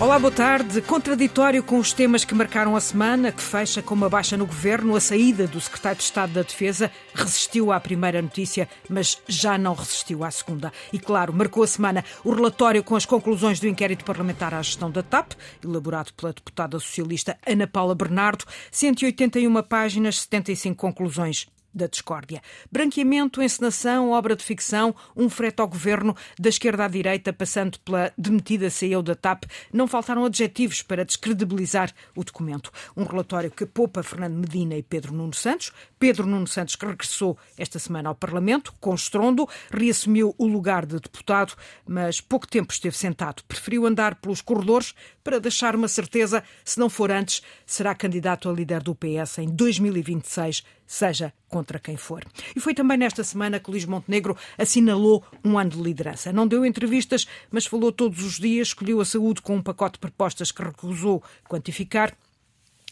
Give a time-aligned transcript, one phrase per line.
[0.00, 0.80] Olá, boa tarde.
[0.80, 4.94] Contraditório com os temas que marcaram a semana, que fecha com uma baixa no governo,
[4.94, 9.74] a saída do secretário de Estado da Defesa resistiu à primeira notícia, mas já não
[9.74, 10.72] resistiu à segunda.
[10.92, 14.88] E, claro, marcou a semana o relatório com as conclusões do inquérito parlamentar à gestão
[14.88, 15.32] da TAP,
[15.64, 18.44] elaborado pela deputada socialista Ana Paula Bernardo.
[18.70, 22.42] 181 páginas, 75 conclusões da discórdia.
[22.70, 28.12] Branqueamento, encenação, obra de ficção, um frete ao governo, da esquerda à direita, passando pela
[28.16, 32.72] demitida CEO da TAP, não faltaram adjetivos para descredibilizar o documento.
[32.96, 35.72] Um relatório que poupa Fernando Medina e Pedro Nuno Santos.
[35.98, 40.98] Pedro Nuno Santos, que regressou esta semana ao Parlamento, com estrondo, reassumiu o lugar de
[40.98, 41.54] deputado,
[41.86, 43.42] mas pouco tempo esteve sentado.
[43.44, 48.52] Preferiu andar pelos corredores para deixar uma certeza, se não for antes, será candidato a
[48.52, 52.24] líder do PS em 2026 seja contra quem for.
[52.54, 56.32] E foi também nesta semana que Luís Montenegro assinalou um ano de liderança.
[56.32, 60.00] Não deu entrevistas, mas falou todos os dias, escolheu a saúde com um pacote de
[60.00, 62.14] propostas que recusou quantificar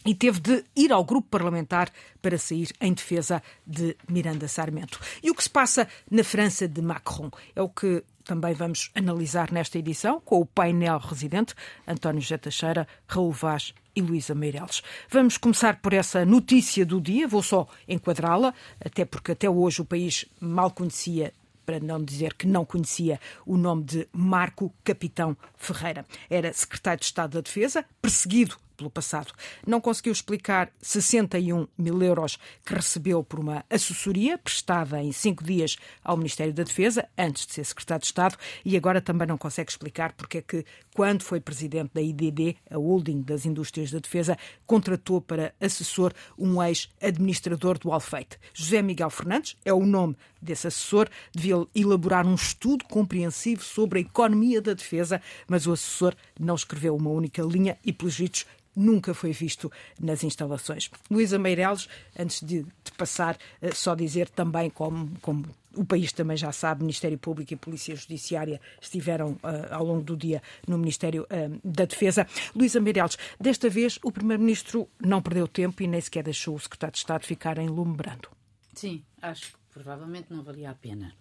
[0.05, 1.91] e teve de ir ao grupo parlamentar
[2.21, 4.99] para sair em defesa de Miranda Sarmento.
[5.21, 9.51] E o que se passa na França de Macron é o que também vamos analisar
[9.51, 11.53] nesta edição com o painel residente
[11.85, 14.83] António José Teixeira, Raul Vaz e Luísa Meireles.
[15.09, 19.85] Vamos começar por essa notícia do dia, vou só enquadrá-la, até porque até hoje o
[19.85, 21.33] país mal conhecia
[21.65, 26.05] para não dizer que não conhecia o nome de Marco Capitão Ferreira.
[26.29, 29.33] Era secretário de Estado da Defesa, perseguido pelo passado.
[29.65, 35.77] Não conseguiu explicar 61 mil euros que recebeu por uma assessoria prestada em cinco dias
[36.03, 39.71] ao Ministério da Defesa, antes de ser secretário de Estado, e agora também não consegue
[39.71, 40.65] explicar porque é que,
[40.97, 46.59] quando foi presidente da IDD, a holding das indústrias da defesa, contratou para assessor um
[46.59, 48.39] ex-administrador do Alfeite.
[48.51, 54.01] José Miguel Fernandes é o nome desse assessor, devia elaborar um estudo compreensivo sobre a
[54.01, 59.13] economia da defesa, mas o assessor não escreveu uma única linha e, pelos vistos, nunca
[59.13, 60.89] foi visto nas instalações.
[61.11, 61.87] Luísa Meireles,
[62.17, 65.45] antes de, de passar, uh, só dizer também como, como
[65.77, 70.17] o país também já sabe, Ministério Público e Polícia Judiciária estiveram uh, ao longo do
[70.17, 72.27] dia no Ministério uh, da Defesa.
[72.55, 76.93] Luísa Meireles, desta vez o Primeiro-Ministro não perdeu tempo e nem sequer deixou o Secretário
[76.93, 78.29] de Estado ficar em lume brando.
[78.73, 81.13] Sim, acho que provavelmente não valia a pena.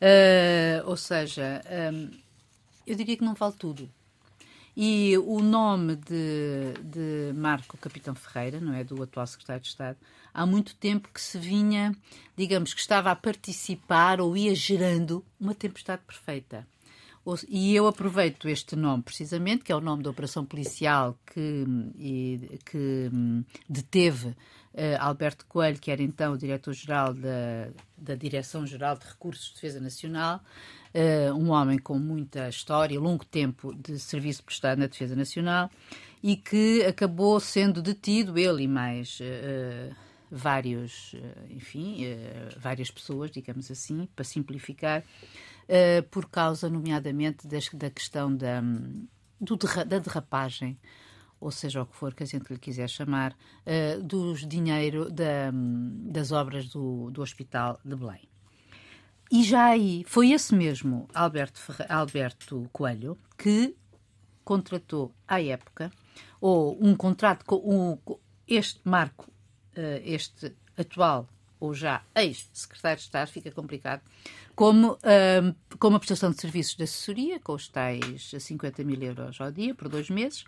[0.00, 2.10] Uh, ou seja, um,
[2.86, 3.88] eu diria que não vale tudo.
[4.76, 8.82] E o nome de, de Marco Capitão Ferreira, não é?
[8.82, 9.98] Do atual secretário de Estado,
[10.32, 11.94] há muito tempo que se vinha,
[12.36, 16.66] digamos, que estava a participar ou ia gerando uma tempestade perfeita.
[17.48, 21.64] E eu aproveito este nome precisamente, que é o nome da operação policial que,
[22.64, 24.34] que hum, deteve
[24.74, 29.80] uh, Alberto Coelho, que era então o diretor-geral da, da Direção-Geral de Recursos de Defesa
[29.80, 30.40] Nacional,
[30.92, 35.70] uh, um homem com muita história, longo tempo de serviço prestado na Defesa Nacional
[36.22, 39.94] e que acabou sendo detido, ele e mais uh,
[40.34, 41.18] vários, uh,
[41.50, 42.04] enfim,
[42.58, 45.04] várias pessoas, digamos assim, para simplificar,
[46.10, 48.60] por causa, nomeadamente, da questão da,
[49.40, 49.56] do,
[49.86, 50.78] da derrapagem
[51.40, 53.36] ou seja o que for que a gente lhe quiser chamar,
[54.04, 55.50] dos dinheiro da,
[56.04, 58.28] das obras do, do Hospital de Belém.
[59.32, 61.86] E já aí foi esse mesmo Alberto, Ferre...
[61.88, 63.74] Alberto Coelho que
[64.44, 65.90] contratou à época,
[66.38, 67.98] ou um contrato com
[68.46, 69.31] este marco, eh,
[70.04, 71.28] este atual
[71.62, 74.02] ou já ex-secretário de Estado, fica complicado,
[74.54, 79.40] como, um, com uma prestação de serviços de assessoria, com os tais 50 mil euros
[79.40, 80.44] ao dia, por dois meses,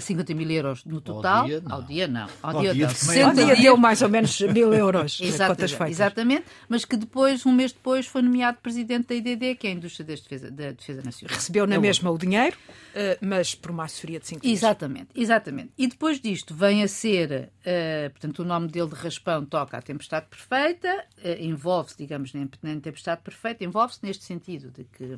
[0.00, 1.40] 50 mil euros no total.
[1.40, 1.72] Ao dia não.
[1.72, 2.28] Ao dia não.
[2.42, 2.88] Ao, ao dia, dia,
[3.26, 3.34] não.
[3.34, 5.18] Dia deu mais ou menos mil euros.
[5.22, 9.70] exatamente, exatamente, mas que depois, um mês depois, foi nomeado presidente da IDD, que é
[9.70, 11.34] a Indústria da Defesa, da Defesa Nacional.
[11.34, 15.70] Recebeu na é mesma o dinheiro, uh, mas por uma assessoria de 5 Exatamente, exatamente.
[15.76, 19.82] E depois disto vem a ser, uh, portanto, o nome dele de Raspão toca à
[19.82, 22.46] tempestade perfeita, uh, envolve-se, digamos, na
[22.80, 25.16] tempestade perfeita, envolve-se neste sentido de que.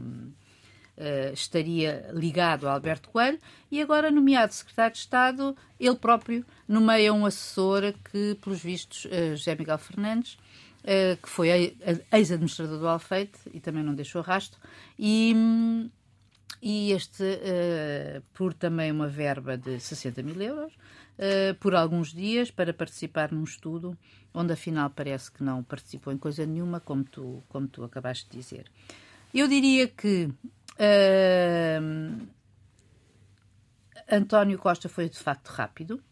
[0.95, 3.39] Uh, estaria ligado a Alberto Coelho
[3.71, 9.35] e agora nomeado secretário de Estado, ele próprio nomeia um assessor que, pelos vistos, uh,
[9.35, 11.49] José Miguel Fernandes, uh, que foi
[12.13, 14.61] ex-administrador do Alfeite e também não deixou rastro,
[14.99, 15.35] e,
[16.61, 17.25] e este,
[18.35, 20.75] por também uma verba de 60 mil euros,
[21.59, 23.97] por alguns dias, para participar num estudo
[24.35, 28.37] onde afinal parece que não participou em coisa nenhuma, como tu, como tu acabaste de
[28.37, 28.71] dizer.
[29.35, 30.31] Eu diria que
[30.83, 32.27] Uh,
[34.11, 36.03] António Costa foi de facto rápido,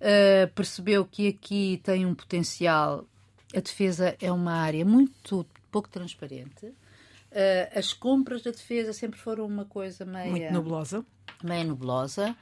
[0.00, 3.04] uh, percebeu que aqui tem um potencial.
[3.54, 6.66] A defesa é uma área muito pouco transparente.
[6.66, 10.30] Uh, as compras da defesa sempre foram uma coisa meio.
[10.30, 11.04] Muito nebulosa.
[11.42, 12.36] Meio nebulosa.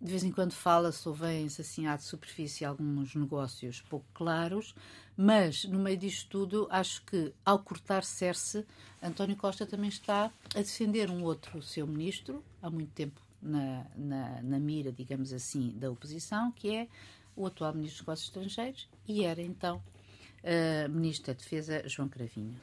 [0.00, 4.74] De vez em quando fala-se ou vêm-se assim à superfície alguns negócios pouco claros,
[5.16, 8.64] mas no meio disto tudo, acho que ao cortar Cerce,
[9.02, 14.42] António Costa também está a defender um outro seu ministro, há muito tempo na, na,
[14.42, 16.88] na mira, digamos assim, da oposição, que é
[17.36, 19.82] o atual Ministro dos Negócios Estrangeiros e era então
[20.42, 22.58] uh, Ministro da Defesa João Cravinho.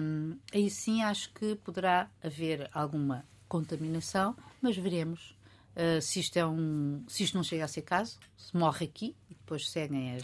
[0.00, 5.35] Um, aí sim acho que poderá haver alguma contaminação, mas veremos
[5.76, 9.14] uh, se, isto é um, se isto não chega a ser caso, se morre aqui
[9.30, 10.22] e depois seguem as,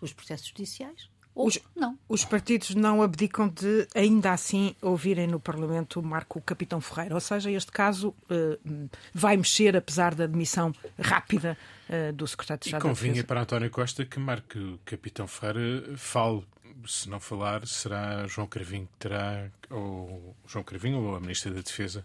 [0.00, 1.98] os processos judiciais, ou os, não.
[2.08, 7.14] Os partidos não abdicam de, ainda assim, ouvirem no Parlamento Marco Capitão Ferreira.
[7.14, 11.58] Ou seja, este caso uh, vai mexer, apesar da demissão rápida
[11.88, 12.82] uh, do secretário de Estado.
[12.82, 16.44] E convinha para António Costa que Marco Capitão Ferreira fale.
[16.86, 21.62] Se não falar, será João Cravinho que terá, ou João Cravinho ou a Ministra da
[21.62, 22.04] Defesa,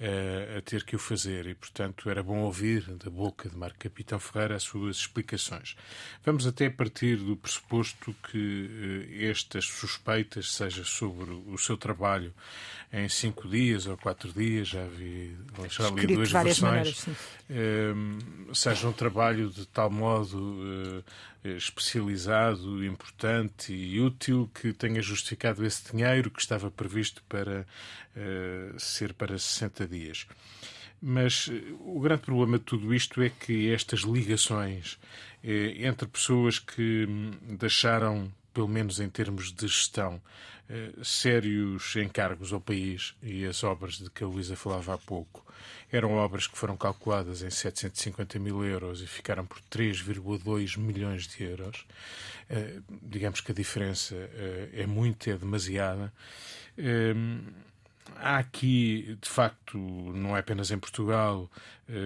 [0.00, 3.78] uh, a ter que o fazer e, portanto, era bom ouvir da boca de Marco
[3.78, 5.76] Capitão Ferreira as suas explicações.
[6.24, 8.38] Vamos até partir do pressuposto que
[9.18, 12.32] uh, estas suspeitas, seja sobre o seu trabalho
[12.92, 15.36] em cinco dias ou quatro dias, já vi
[15.68, 21.04] já li duas versões, maneiras, uh, seja um trabalho de tal modo
[21.42, 27.66] especializado, importante e útil que tenha justificado esse dinheiro que estava previsto para
[28.78, 30.26] ser para 60 dias.
[31.00, 34.94] Mas uh, o grande problema de tudo isto é que estas ligações
[35.42, 35.48] uh,
[35.78, 40.20] entre pessoas que hum, deixaram, pelo menos em termos de gestão,
[41.02, 45.44] sérios encargos ao país e as obras de que a Luísa falava há pouco
[45.90, 51.42] eram obras que foram calculadas em 750 mil euros e ficaram por 3,2 milhões de
[51.42, 51.84] euros.
[53.02, 54.14] Digamos que a diferença
[54.72, 56.12] é muito, é demasiada.
[58.16, 61.50] Há aqui, de facto, não é apenas em Portugal,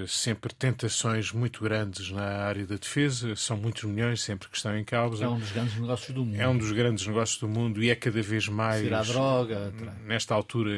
[0.06, 4.84] sempre tentações muito grandes na área da defesa, são muitos milhões sempre que estão em
[4.84, 5.24] causa.
[5.24, 6.40] É um dos grandes negócios do mundo.
[6.40, 8.82] É um dos grandes negócios do mundo e é cada vez mais.
[8.82, 9.72] Tirar droga.
[10.04, 10.70] Nesta altura,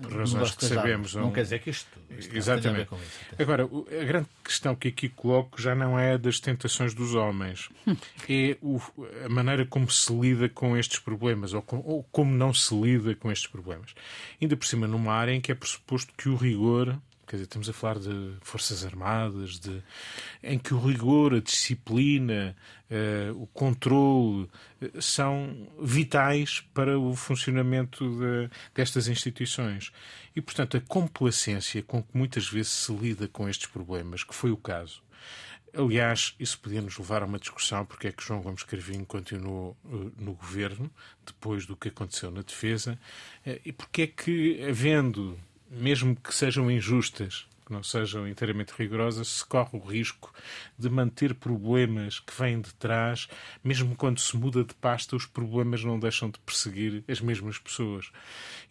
[0.00, 1.14] por razões que sabemos.
[1.14, 1.32] Não um...
[1.32, 1.98] quer dizer que isto.
[2.18, 2.88] isto Exatamente.
[2.92, 7.68] Isso, Agora, a grande questão que aqui coloco já não é das tentações dos homens,
[8.28, 8.80] é o,
[9.24, 13.14] a maneira como se lida com estes problemas ou, com, ou como não se lida
[13.14, 13.94] com estes problemas.
[14.40, 17.68] Ainda por cima, numa área em que é pressuposto que o rigor Quer dizer, estamos
[17.68, 19.82] a falar de Forças Armadas, de,
[20.42, 22.54] em que o rigor, a disciplina,
[22.90, 24.48] uh, o controle
[24.82, 29.90] uh, são vitais para o funcionamento de, destas instituições.
[30.36, 34.50] E, portanto, a complacência com que muitas vezes se lida com estes problemas, que foi
[34.50, 35.02] o caso.
[35.76, 39.76] Aliás, isso podia nos levar a uma discussão porque é que João Gomes Carvinho continuou
[39.84, 40.90] uh, no governo,
[41.24, 42.98] depois do que aconteceu na defesa,
[43.64, 45.38] e porque é que, havendo
[45.74, 50.32] mesmo que sejam injustas, que não sejam inteiramente rigorosas, se corre o risco
[50.78, 53.26] de manter problemas que vêm de trás,
[53.62, 58.10] mesmo quando se muda de pasta, os problemas não deixam de perseguir as mesmas pessoas.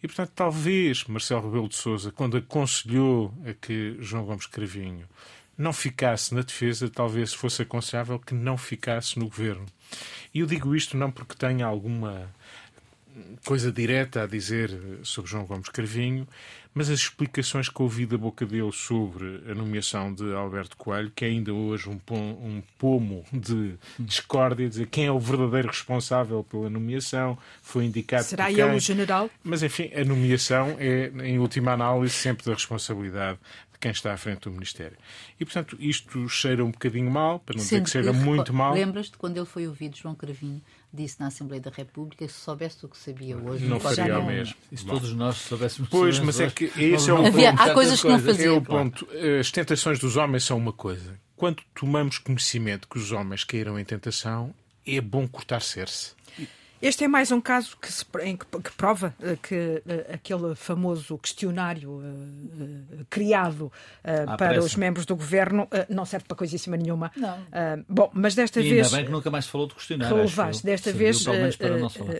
[0.02, 5.08] E, portanto, talvez Marcelo Rebelo de Sousa, quando aconselhou a que João Gomes Cravinho
[5.56, 9.66] não ficasse na defesa, talvez fosse aconselhável que não ficasse no governo.
[10.32, 12.28] E eu digo isto não porque tenha alguma
[13.44, 16.26] coisa direta a dizer sobre João Gomes Cravinho,
[16.74, 21.24] mas as explicações que ouvi da boca dele sobre a nomeação de Alberto Coelho, que
[21.24, 26.68] é ainda hoje um, um pomo de discórdia, dizer quem é o verdadeiro responsável pela
[26.68, 29.30] nomeação, foi indicado Será ele o general?
[29.42, 33.38] Mas, enfim, a nomeação é, em última análise, sempre da responsabilidade
[33.72, 34.96] de quem está à frente do Ministério.
[35.38, 38.74] E, portanto, isto cheira um bocadinho mal, para não dizer que cheira muito mal.
[38.74, 40.60] Lembras-te quando ele foi ouvido, João Cravinho,
[40.94, 44.54] disse na Assembleia da República, se soubesse o que sabia hoje, não faria o mesmo.
[44.70, 47.62] E se todos nós soubéssemos Pois, mas é que esse é o Havia, ponto.
[47.62, 48.54] Há coisas que não faziam.
[48.54, 49.08] É o ponto.
[49.40, 51.18] As tentações dos homens são uma coisa.
[51.36, 54.54] Quando tomamos conhecimento que os homens caíram em tentação,
[54.86, 56.12] é bom cortar cerce.
[56.84, 60.54] Este é mais um caso que, se, em que, que prova uh, que uh, aquele
[60.54, 63.72] famoso questionário uh, criado
[64.02, 64.66] para pressa.
[64.66, 67.10] os membros do governo não serve para coisíssima nenhuma.
[67.16, 67.38] Não.
[67.88, 68.86] bom, mas desta e vez.
[68.88, 70.14] Ainda bem que nunca mais falou do questionário.
[70.14, 70.62] Relevaste.
[70.62, 71.24] Desta vez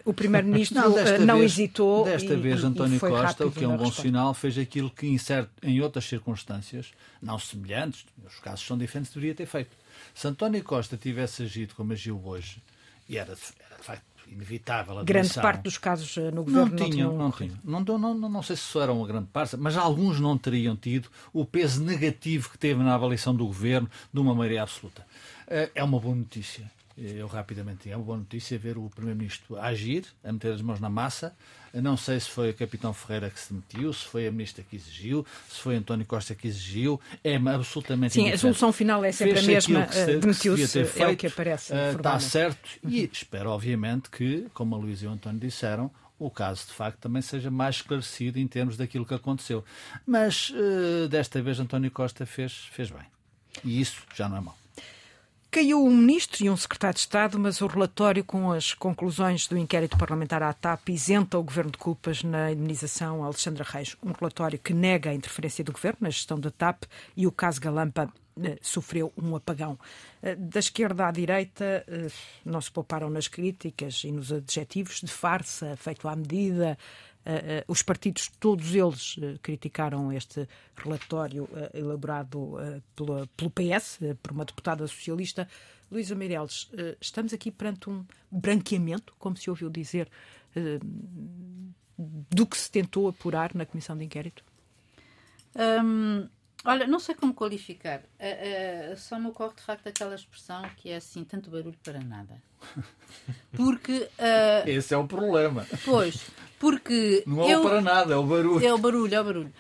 [0.03, 2.05] o Primeiro-Ministro não, não vez, hesitou.
[2.05, 5.07] Desta e, vez, António e Costa, o que é um bom sinal, fez aquilo que
[5.07, 9.77] em, certo, em outras circunstâncias, não semelhantes, os casos são diferentes, deveria ter feito.
[10.15, 12.63] Se António Costa tivesse agido como agiu hoje,
[13.07, 14.99] e era, era de facto inevitável.
[14.99, 17.17] A grande parte dos casos eh, no governo não tinham.
[17.17, 17.59] Não, tinham.
[17.65, 20.77] Não, não, não, não, sei se isso era uma grande parte, mas alguns não teriam
[20.77, 25.07] tido o peso negativo que teve na avaliação do governo de uma maioria absoluta.
[25.47, 26.71] Eh, é uma boa notícia.
[26.97, 30.89] Eu rapidamente tinha uma boa notícia ver o Primeiro-Ministro agir, a meter as mãos na
[30.89, 31.35] massa.
[31.73, 34.77] Não sei se foi o Capitão Ferreira que se demitiu, se foi a Ministra que
[34.77, 37.01] exigiu, se foi António Costa que exigiu.
[37.25, 39.93] É absolutamente Sim, a solução final é sempre Fez a mesma.
[39.93, 41.73] se, Demitiu-se, é o que aparece.
[41.73, 42.71] Uh, está certo.
[42.87, 46.99] E espero, obviamente, que, como a Luísa e o António disseram, o caso de facto
[46.99, 49.65] também seja mais esclarecido em termos daquilo que aconteceu.
[50.07, 53.03] Mas uh, desta vez António Costa fez, fez bem.
[53.65, 54.64] E isso já não é mau.
[55.55, 59.57] Caiu um ministro e um secretário de Estado, mas o relatório com as conclusões do
[59.57, 63.97] inquérito parlamentar à TAP isenta o governo de culpas na indenização a Alexandra Reis.
[64.03, 66.83] Um relatório que nega a interferência do governo na gestão da TAP
[67.17, 69.79] e o caso Galampa eh, sofreu um apagão.
[70.21, 72.09] Eh, da esquerda à direita eh,
[72.45, 76.77] não se pouparam nas críticas e nos adjetivos de farsa, feito à medida,
[77.67, 82.55] os partidos, todos eles, uh, criticaram este relatório elaborado
[82.95, 85.49] pela, pelo PS, por uma deputada socialista.
[85.91, 90.09] Luísa Meireles, estamos aqui perante um branqueamento, como se ouviu dizer,
[91.97, 94.45] do que se tentou apurar na comissão de inquérito?
[95.57, 96.29] Um,
[96.65, 98.03] olha, não sei como qualificar.
[98.97, 102.43] só me ocorre de facto aquela expressão que é assim: tanto barulho para nada.
[103.57, 104.09] Porque.
[104.67, 105.67] Esse é o problema.
[105.85, 106.27] Pois.
[106.59, 107.23] Porque.
[107.27, 108.67] Não é eu, para nada, é o barulho.
[108.67, 109.53] É o barulho, é o barulho.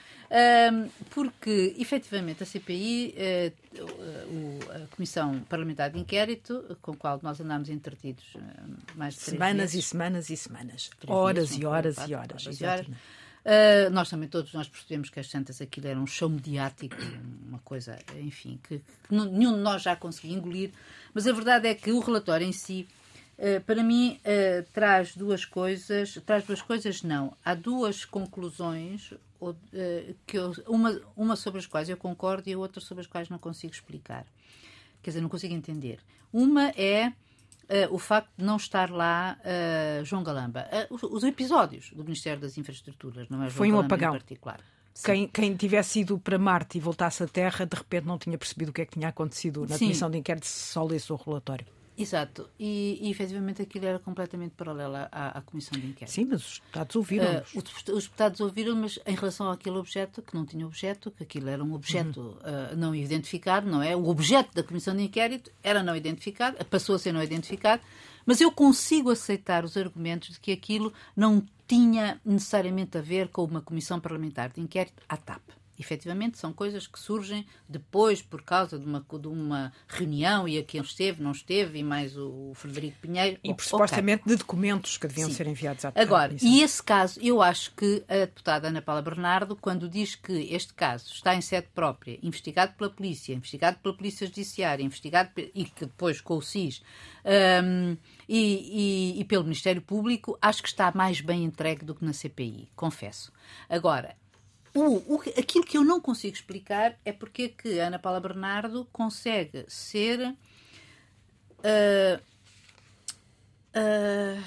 [1.10, 3.14] Porque, efetivamente, a CPI,
[3.78, 8.40] uh, a Comissão Parlamentar de Inquérito, com a qual nós andámos entretidos uh,
[8.96, 10.90] mais de Semanas meses, e semanas e semanas.
[11.06, 12.62] Horas e horas e horas.
[12.62, 12.86] horas.
[13.44, 16.96] Uh, nós também, todos nós percebemos que as Santas aquilo era um show mediático,
[17.46, 20.70] uma coisa, enfim, que, que nenhum de nós já conseguia engolir,
[21.12, 22.88] mas a verdade é que o relatório em si
[23.36, 29.10] eh, para mim uh, traz duas coisas, traz duas coisas não, há duas conclusões
[29.40, 29.56] uh,
[30.24, 33.28] que eu, uma, uma sobre as quais eu concordo e a outra sobre as quais
[33.28, 34.24] não consigo explicar,
[35.02, 35.98] quer dizer, não consigo entender.
[36.32, 37.12] Uma é
[37.90, 39.38] o facto de não estar lá
[40.04, 40.66] João Galamba.
[40.90, 44.14] Os, os, episódios do Ministério das Infraestruturas, não é João Foi um Galamba apagão.
[44.14, 44.60] em particular.
[45.02, 48.68] Quem, quem, tivesse ido para Marte e voltasse à Terra, de repente não tinha percebido
[48.68, 49.86] o que é que tinha acontecido na Sim.
[49.86, 51.66] comissão de inquérito, só lesse o relatório.
[51.96, 56.12] Exato, e, e efetivamente aquilo era completamente paralelo à, à comissão de inquérito.
[56.12, 57.26] Sim, mas os deputados ouviram.
[57.26, 61.22] Uh, os, os, deputados ouviram, mas em relação àquele objeto, que não tinha objeto, que
[61.22, 62.72] aquilo era um objeto uhum.
[62.72, 63.94] uh, não identificado, não é?
[63.94, 67.82] O objeto da comissão de inquérito era não identificado, passou a ser não identificado,
[68.26, 73.44] mas eu consigo aceitar os argumentos de que aquilo não tinha necessariamente a ver com
[73.44, 75.42] uma comissão parlamentar de inquérito à TAP
[75.78, 80.62] efetivamente são coisas que surgem depois por causa de uma, de uma reunião e a
[80.62, 83.38] quem esteve, não esteve, e mais o, Frederico Pinheiro.
[83.42, 84.32] E por, supostamente okay.
[84.32, 85.34] de documentos que deviam Sim.
[85.34, 89.56] ser enviados à Agora, e esse caso, eu acho que a deputada Ana Paula Bernardo,
[89.56, 94.26] quando diz que este caso está em sede própria, investigado pela polícia, investigado pela polícia
[94.26, 96.82] judiciária, investigado e que depois com o SIS
[97.24, 97.96] um,
[98.28, 102.12] e, e, e pelo Ministério Público, acho que está mais bem entregue do que na
[102.12, 103.32] CPI, confesso.
[103.68, 104.16] Agora,
[104.74, 108.86] o, o, aquilo que eu não consigo explicar é porque é que Ana Paula Bernardo
[108.92, 110.34] consegue ser.
[111.60, 112.20] Uh,
[113.76, 114.42] uh,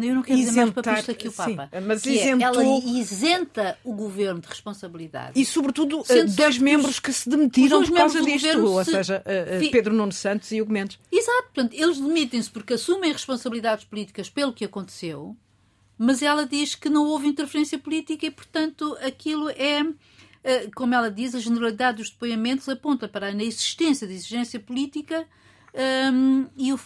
[0.00, 1.68] eu não quero dizer mais papista que o Papa.
[1.72, 2.40] Sim, mas isentou...
[2.40, 5.38] é, ela isenta o governo de responsabilidade.
[5.38, 8.92] E, sobretudo, Sendo dois membros que se demitiram por causa disto, ou se...
[8.92, 9.24] seja,
[9.72, 11.00] Pedro Nuno Santos e o Mendes.
[11.10, 15.36] Exato, portanto, eles demitem-se porque assumem responsabilidades políticas pelo que aconteceu
[15.98, 19.84] mas ela diz que não houve interferência política e, portanto, aquilo é,
[20.44, 25.26] eh, como ela diz, a generalidade dos depoimentos aponta para a inexistência de exigência política
[26.12, 26.80] um, e, o,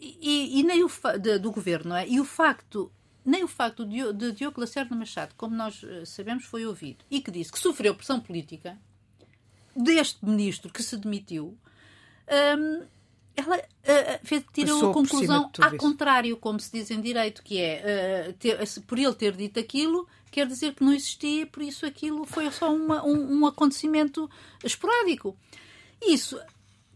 [0.00, 0.90] e, e, nem o
[1.20, 2.08] de, do governo, não é?
[2.08, 2.92] E o facto
[3.24, 7.30] nem o facto de, Diogo Lacerda Machado, como nós eh, sabemos, foi ouvido e que
[7.30, 8.78] disse que sofreu pressão política
[9.76, 11.56] deste ministro que se demitiu,
[12.58, 12.86] um,
[13.36, 18.32] ela uh, tira a conclusão ao contrário, como se diz em direito, que é uh,
[18.34, 22.50] ter, por ele ter dito aquilo, quer dizer que não existia, por isso aquilo foi
[22.50, 24.30] só uma, um, um, acontecimento
[24.64, 25.36] esporádico.
[26.02, 26.40] Isso,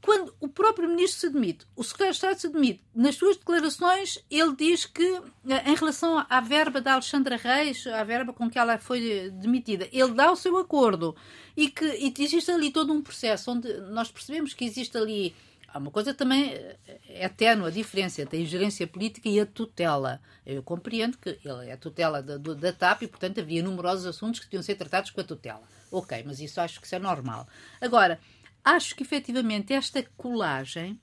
[0.01, 4.23] quando o próprio ministro se demite, o secretário de Estado se demite, nas suas declarações
[4.31, 5.21] ele diz que,
[5.67, 10.13] em relação à verba da Alexandra Reis, à verba com que ela foi demitida, ele
[10.13, 11.17] dá o seu acordo
[11.57, 15.35] e que e existe ali todo um processo onde nós percebemos que existe ali
[15.75, 16.79] Há uma coisa também eh,
[17.09, 17.27] é
[17.67, 20.23] a diferença entre a ingerência política e a tutela.
[20.47, 24.49] Eu compreendo que ele é tutela da, da TAP e, portanto, havia numerosos assuntos que
[24.49, 25.65] tinham de ser tratados com a tutela.
[25.91, 27.49] Ok, mas isso acho que isso é normal.
[27.81, 28.21] Agora,
[28.65, 31.01] acho que efetivamente esta colagem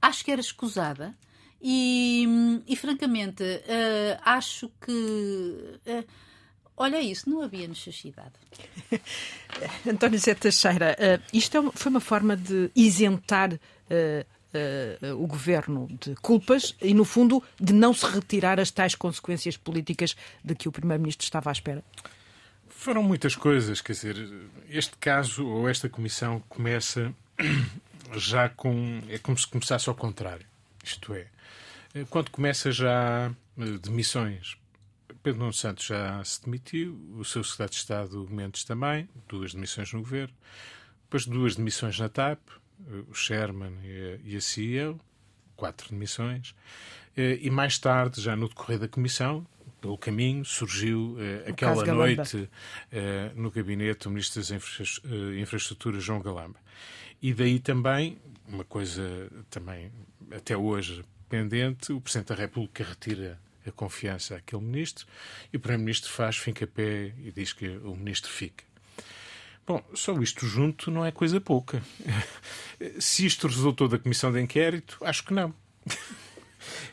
[0.00, 1.12] acho que era escusada
[1.60, 5.80] e, e francamente, uh, acho que.
[5.86, 6.29] Uh,
[6.80, 8.32] Olha isso, não havia necessidade.
[9.86, 16.14] António Zé Teixeira, uh, isto é, foi uma forma de isentar uh, o governo de
[16.22, 20.72] culpas e, no fundo, de não se retirar as tais consequências políticas de que o
[20.72, 21.84] Primeiro-Ministro estava à espera?
[22.66, 24.16] Foram muitas coisas, quer dizer,
[24.70, 27.14] este caso ou esta comissão começa
[28.16, 29.02] já com.
[29.10, 30.46] É como se começasse ao contrário.
[30.82, 31.26] Isto é,
[32.08, 33.30] quando começa já
[33.82, 34.59] demissões.
[35.22, 39.92] Pedro Nuno Santos já se demitiu, o seu secretário de Estado Mendes também, duas demissões
[39.92, 40.34] no governo,
[41.04, 42.40] depois duas demissões na TAP,
[43.08, 43.74] o Sherman
[44.24, 44.98] e a, CEO,
[45.56, 46.54] quatro demissões,
[47.16, 49.46] e mais tarde, já no decorrer da comissão,
[49.80, 52.48] pelo caminho, surgiu uh, aquela noite uh,
[53.34, 54.84] no gabinete do Ministro das Infra
[55.40, 56.58] Infraestruturas, João Galamba.
[57.20, 59.90] E daí também, uma coisa também
[60.30, 63.38] até hoje pendente, o Presidente da República retira
[63.70, 65.06] a confiança àquele Ministro
[65.52, 68.64] e o Primeiro-Ministro faz fim-capé e diz que o Ministro fica.
[69.66, 71.82] Bom, só isto junto não é coisa pouca.
[72.98, 75.54] Se isto resultou da Comissão de Inquérito, acho que não.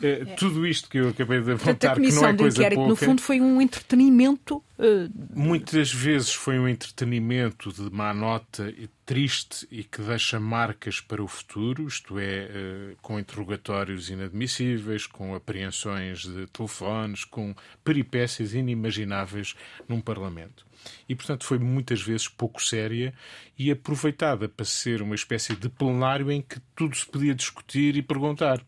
[0.01, 0.25] É.
[0.35, 2.89] Tudo isto que eu acabei de apontar, que não é coisa inquérito, pouca.
[2.89, 4.63] No fundo, foi um entretenimento.
[4.77, 5.09] Uh...
[5.33, 11.23] Muitas vezes foi um entretenimento de má nota e triste e que deixa marcas para
[11.23, 12.49] o futuro, isto é,
[12.93, 19.55] uh, com interrogatórios inadmissíveis, com apreensões de telefones, com peripécias inimagináveis
[19.87, 20.67] num Parlamento.
[21.07, 23.13] E, portanto, foi muitas vezes pouco séria
[23.57, 28.01] e aproveitada para ser uma espécie de plenário em que tudo se podia discutir e
[28.01, 28.61] perguntar.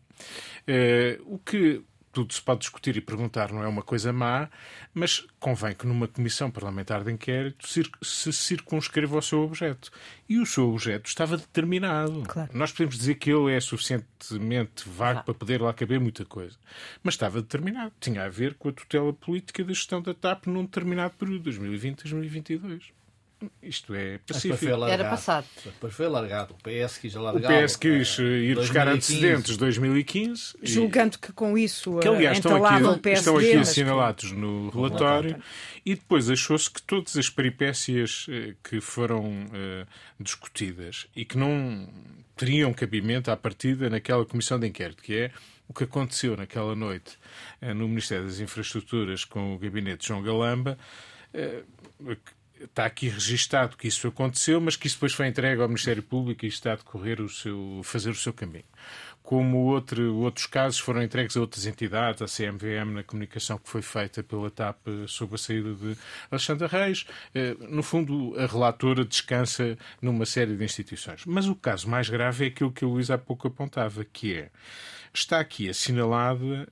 [0.68, 4.48] Uh, o que tudo se pode discutir e perguntar não é uma coisa má,
[4.92, 9.90] mas convém que numa comissão parlamentar de inquérito se circunscreva o seu objeto.
[10.28, 12.22] E o seu objeto estava determinado.
[12.22, 12.50] Claro.
[12.52, 15.22] Nós podemos dizer que ele é suficientemente vago ah.
[15.22, 16.56] para poder lá caber muita coisa.
[17.02, 17.92] Mas estava determinado.
[18.00, 22.92] Tinha a ver com a tutela política da gestão da TAP num determinado período, 2020-2022.
[23.62, 24.84] Isto é pacífico.
[24.84, 25.46] Era passado.
[25.64, 26.54] Depois foi alargado.
[26.54, 27.50] O PS quis alargar.
[27.50, 28.54] O PS quis é, ir 2015.
[28.54, 30.54] buscar antecedentes 2015.
[30.62, 31.18] Julgando e...
[31.18, 35.42] que com isso que, aliás, estão aqui, o PSD, estão aqui assinalados no relatório.
[35.84, 39.86] E depois achou-se que todas as peripécias eh, que foram uh,
[40.18, 41.88] discutidas e que não
[42.36, 45.30] teriam cabimento à partida naquela comissão de inquérito, que é
[45.66, 47.16] o que aconteceu naquela noite
[47.62, 50.76] uh, no Ministério das Infraestruturas com o gabinete de João Galamba,
[51.32, 52.16] uh,
[52.64, 56.44] está aqui registado que isso aconteceu, mas que isso depois foi entregue ao Ministério Público
[56.44, 58.64] e está a decorrer o seu, fazer o seu caminho.
[59.22, 63.82] Como outro, outros casos foram entregues a outras entidades, a CMVM, na comunicação que foi
[63.82, 65.96] feita pela TAP sobre a saída de
[66.30, 67.06] Alexandre Reis.
[67.34, 71.24] Eh, no fundo, a relatora descansa numa série de instituições.
[71.26, 74.50] Mas o caso mais grave é aquilo que a Luísa há pouco apontava, que é
[75.12, 76.68] está aqui assinalada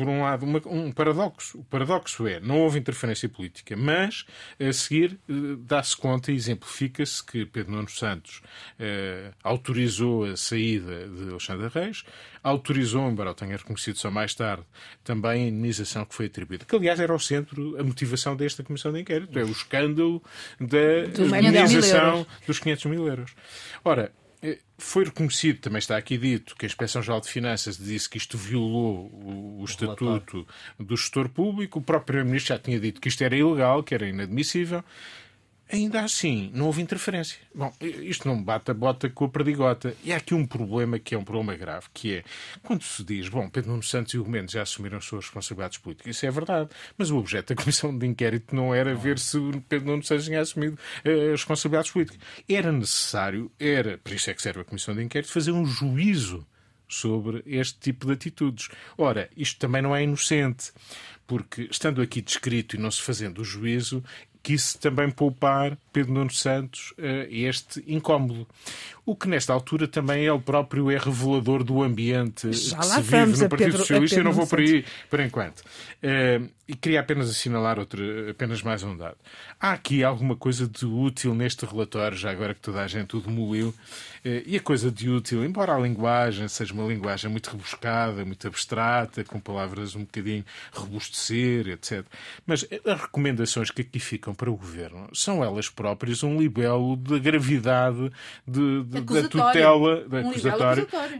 [0.00, 1.58] por um lado, uma, um paradoxo.
[1.58, 4.24] O paradoxo é, não houve interferência política, mas
[4.58, 8.40] a seguir eh, dá-se conta e exemplifica-se que Pedro Nuno Santos
[8.78, 12.02] eh, autorizou a saída de Alexandre Reis,
[12.42, 14.64] autorizou, embora o tenha reconhecido só mais tarde,
[15.04, 18.90] também a indenização que foi atribuída, que aliás era o centro, a motivação desta comissão
[18.90, 20.22] de inquérito, é o escândalo
[20.58, 23.34] da indenização dos 500 mil euros.
[23.84, 24.10] Ora,
[24.78, 29.10] foi reconhecido, também está aqui dito, que a Inspeção-Geral de Finanças disse que isto violou
[29.12, 30.46] o, o estatuto
[30.78, 31.78] do gestor público.
[31.78, 34.82] O próprio Primeiro-Ministro já tinha dito que isto era ilegal, que era inadmissível.
[35.72, 37.38] Ainda assim, não houve interferência.
[37.54, 39.94] Bom, isto não bate a bota com a perdigota.
[40.02, 42.24] E há aqui um problema que é um problema grave, que é
[42.62, 45.78] quando se diz, bom, Pedro Nuno Santos e o Mendes já assumiram as suas responsabilidades
[45.78, 46.16] políticas.
[46.16, 46.70] Isso é verdade.
[46.98, 50.40] Mas o objeto da comissão de inquérito não era ver se Pedro Nuno Santos tinha
[50.40, 52.20] assumido uh, as responsabilidades políticas.
[52.48, 56.46] Era necessário, era, por isso é que serve a comissão de inquérito, fazer um juízo
[56.88, 58.68] sobre este tipo de atitudes.
[58.98, 60.72] Ora, isto também não é inocente,
[61.26, 64.02] porque estando aqui descrito e não se fazendo o juízo,
[64.42, 68.46] quis também poupar Pedro Nuno Santos uh, este incómodo.
[69.04, 73.42] O que nesta altura também ele próprio é revelador do ambiente Já que se vive
[73.42, 74.20] no Partido Pedro, Socialista.
[74.20, 75.60] Eu não vou por aí por enquanto.
[75.60, 78.00] Uh, e queria apenas assinalar outro,
[78.30, 79.16] apenas mais um dado.
[79.58, 83.20] Há aqui alguma coisa de útil neste relatório, já agora que toda a gente o
[83.20, 83.70] demoliu.
[84.24, 88.46] Uh, e a coisa de útil, embora a linguagem seja uma linguagem muito rebuscada, muito
[88.46, 92.04] abstrata, com palavras um bocadinho rebustecer, etc.
[92.46, 97.18] Mas as recomendações que aqui ficam para o governo são elas próprias um libelo da
[97.18, 98.10] gravidade
[98.46, 100.32] de, de, da tutela da, um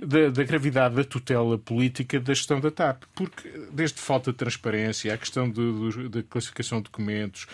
[0.06, 3.04] da, da, gravidade da tutela política da gestão da TAP.
[3.14, 7.46] Porque desde falta de transparência, à questão da classificação de documentos,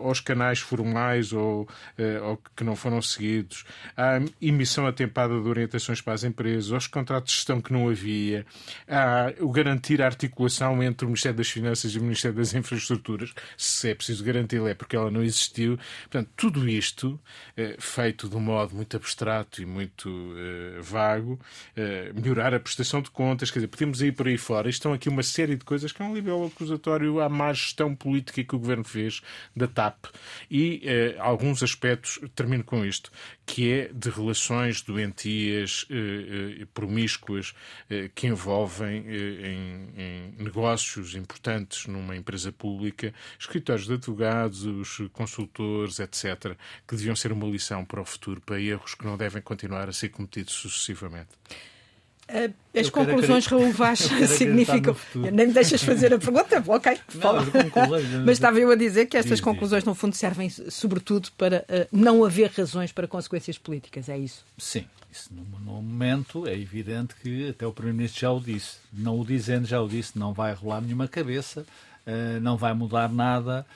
[0.00, 3.64] aos canais formais ou, eh, ou que não foram seguidos,
[3.96, 8.44] à emissão atempada de orientações para as empresas, aos contratos de gestão que não havia,
[8.88, 13.32] a o garantir a articulação entre o Ministério das Finanças e o Ministério das Infraestruturas,
[13.56, 15.78] se é preciso garantir, é porque porque ela não existiu.
[16.02, 17.18] Portanto, tudo isto,
[17.56, 21.40] eh, feito de um modo muito abstrato e muito uh, vago,
[21.76, 24.68] uh, melhorar a prestação de contas, quer dizer, podemos ir por aí fora.
[24.68, 28.44] Estão aqui uma série de coisas que é um nível acusatório à má gestão política
[28.44, 29.22] que o governo fez
[29.56, 30.06] da TAP
[30.50, 30.82] e
[31.18, 33.10] alguns aspectos, termino com isto,
[33.46, 35.86] que é de relações doentias,
[36.74, 37.54] promíscuas,
[38.14, 44.64] que envolvem em, em negócios importantes numa empresa pública, escritórios de advogados,
[45.12, 49.42] consultores, etc., que deviam ser uma lição para o futuro, para erros que não devem
[49.42, 51.30] continuar a ser cometidos sucessivamente.
[52.32, 53.98] Uh, as eu conclusões, quero, Raul Vaz,
[54.38, 54.96] significam.
[55.14, 56.62] Nem me deixas fazer a pergunta?
[56.66, 57.42] ok, fala.
[57.44, 59.88] Não, Mas estava eu a dizer que estas diz, conclusões, diz.
[59.88, 64.44] no fundo, servem sobretudo para uh, não haver razões para consequências políticas, é isso?
[64.56, 64.86] Sim.
[65.10, 68.76] Isso, no, no momento, é evidente que até o Primeiro-Ministro já o disse.
[68.90, 71.66] Não o dizendo, já o disse, não vai rolar nenhuma cabeça,
[72.06, 73.66] uh, não vai mudar nada.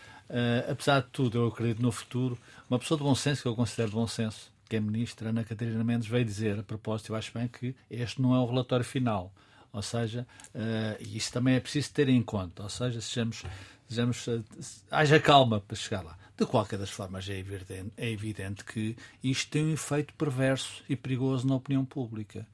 [0.70, 2.38] Apesar de tudo, eu acredito no futuro.
[2.68, 5.44] Uma pessoa de bom senso, que eu considero de bom senso, que é ministra, Ana
[5.44, 8.84] Catarina Mendes, veio dizer, a propósito, eu acho bem que este não é o relatório
[8.84, 9.32] final.
[9.72, 12.62] Ou seja, uh, isso também é preciso ter em conta.
[12.62, 13.44] Ou seja, sejamos,
[13.88, 14.44] sejamos, uh,
[14.90, 16.18] haja calma para chegar lá.
[16.36, 20.96] De qualquer das formas, é evidente, é evidente que isto tem um efeito perverso e
[20.96, 22.46] perigoso na opinião pública.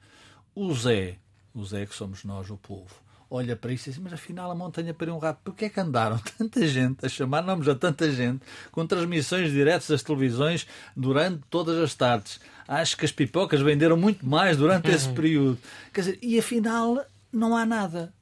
[0.53, 1.17] O Zé,
[1.53, 2.93] o Zé que somos nós, o povo,
[3.29, 5.39] olha para isso e diz, mas afinal a montanha pariu um rato.
[5.43, 9.87] Porquê é que andaram tanta gente a chamar nomes a tanta gente com transmissões diretas
[9.87, 12.39] das televisões durante todas as tardes?
[12.67, 15.13] Acho que as pipocas venderam muito mais durante esse uhum.
[15.13, 15.59] período.
[15.93, 18.13] Quer dizer, e afinal não há nada.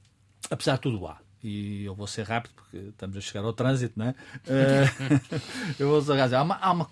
[0.49, 1.17] Apesar de tudo há.
[1.43, 4.09] E eu vou ser rápido porque estamos a chegar ao trânsito, não é?
[4.11, 5.41] Uh,
[5.79, 6.35] eu vou ser rápido.
[6.35, 6.87] Há uma, há, uma,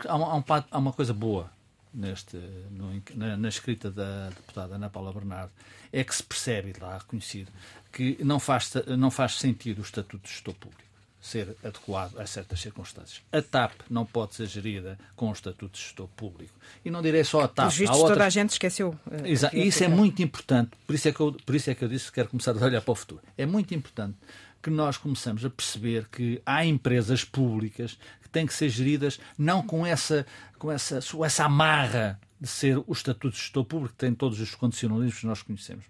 [0.48, 1.50] há, há uma coisa boa
[1.94, 2.38] neste,
[2.72, 5.52] no, na, na, escrita da deputada Ana Paula Bernardo,
[5.92, 7.52] é que se percebe, lá reconhecido,
[7.92, 10.90] que não faz, não faz sentido o Estatuto de Gestor Público
[11.22, 13.22] ser adequado a certas circunstâncias.
[13.32, 16.54] A TAP não pode ser gerida com o Estatuto de Gestor Público.
[16.84, 17.68] E não direi só a TAP.
[17.68, 18.18] Os vistos, outras...
[18.18, 18.98] toda a gente esqueceu.
[19.06, 19.56] Uh, Exato.
[19.56, 20.72] E isso é muito importante.
[20.88, 22.66] Por isso é, que eu, por isso é que eu disse que quero começar a
[22.66, 23.22] olhar para o futuro.
[23.38, 24.16] É muito importante
[24.62, 29.62] que nós começamos a perceber que há empresas públicas que têm que ser geridas não
[29.62, 30.26] com essa,
[30.58, 34.40] com essa, com essa amarra de ser o Estatuto de Gestor Público, que tem todos
[34.40, 35.86] os condicionalismos que nós conhecemos.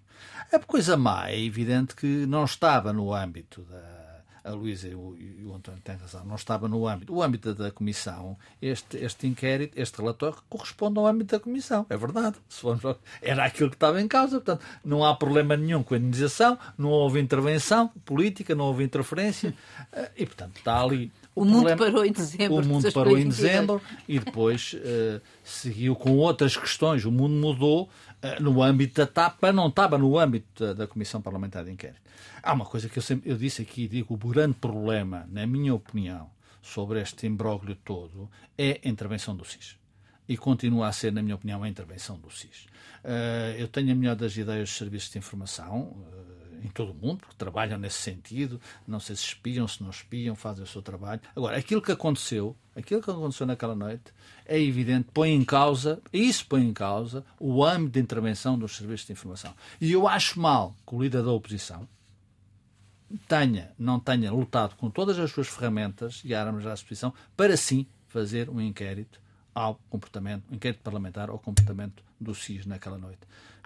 [0.52, 4.00] A coisa má é evidente que não estava no âmbito da.
[4.42, 7.14] A Luísa e o, António têm razão, não estava no âmbito.
[7.14, 11.86] O âmbito da Comissão, este, este inquérito, este relatório, corresponde ao âmbito da Comissão.
[11.90, 12.38] É verdade.
[13.22, 14.40] Era aquilo que estava em causa.
[14.40, 19.54] Portanto, não há problema nenhum com a indenização, não houve intervenção política, não houve interferência.
[19.92, 22.58] Eh, e, portanto, está ali o, o mundo problema, parou em dezembro.
[22.58, 27.06] O mundo parou em dezembro e depois uh, seguiu com outras questões.
[27.06, 31.22] O mundo mudou uh, no âmbito da TAP, não estava no âmbito da, da, Comissão
[31.22, 32.02] Parlamentar de Inquérito.
[32.44, 35.74] Há uma coisa que eu, sempre, eu disse aqui, digo, o grande problema, na minha
[35.74, 36.30] opinião,
[36.62, 39.78] sobre este imbróglio todo é a intervenção do SIS.
[40.28, 42.66] E continua a ser, na minha opinião, a intervenção do SIS.
[43.02, 45.96] Uh, eu tenho a melhor das ideias dos serviços de informação
[46.64, 50.36] em todo o mundo, porque trabalham nesse sentido, não sei se espiam, se não espiam,
[50.36, 51.22] fazem o seu trabalho.
[51.36, 54.14] Agora, aquilo que aconteceu, aquilo que aconteceu naquela noite,
[54.46, 59.08] é evidente, põe em causa, isso põe em causa, o âmbito de intervenção dos serviços
[59.08, 59.54] de informação.
[59.80, 61.88] E eu acho mal que o líder da oposição
[63.28, 67.86] tenha, não tenha lutado com todas as suas ferramentas e armas à disposição para sim
[68.08, 69.20] fazer um inquérito
[69.54, 73.20] ao comportamento, um inquérito parlamentar ao comportamento do SIS naquela noite.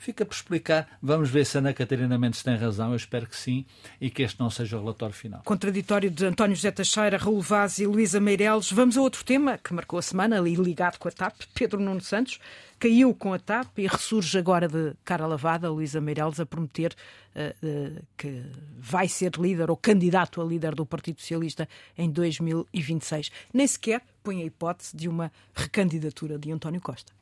[0.03, 0.97] Fica por explicar.
[1.01, 2.89] Vamos ver se Ana Catarina Mendes tem razão.
[2.89, 3.65] Eu espero que sim
[4.01, 5.41] e que este não seja o relatório final.
[5.45, 8.69] Contraditório de António José Teixeira, Raul Vaz e Luísa Meireles.
[8.69, 11.43] Vamos a outro tema que marcou a semana, ali ligado com a TAP.
[11.53, 12.37] Pedro Nuno Santos
[12.77, 16.93] caiu com a TAP e ressurge agora de cara lavada, Luísa Meireles, a prometer
[17.33, 18.43] uh, uh, que
[18.77, 21.65] vai ser líder ou candidato a líder do Partido Socialista
[21.97, 23.31] em 2026.
[23.53, 27.13] Nem sequer põe a hipótese de uma recandidatura de António Costa.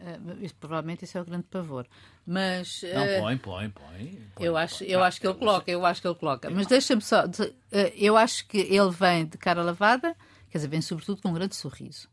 [0.00, 1.86] Uh, isso, provavelmente isso é o grande pavor.
[2.26, 2.82] Mas.
[2.82, 4.28] Uh, não, põe, põe, põe.
[4.34, 4.88] põe eu acho, põe.
[4.88, 6.50] eu acho que ele coloca, eu acho que ele coloca.
[6.50, 7.26] Mas deixa-me só.
[7.26, 7.54] De, uh,
[7.94, 10.16] eu acho que ele vem de cara lavada,
[10.50, 12.08] quer dizer, vem sobretudo com um grande sorriso.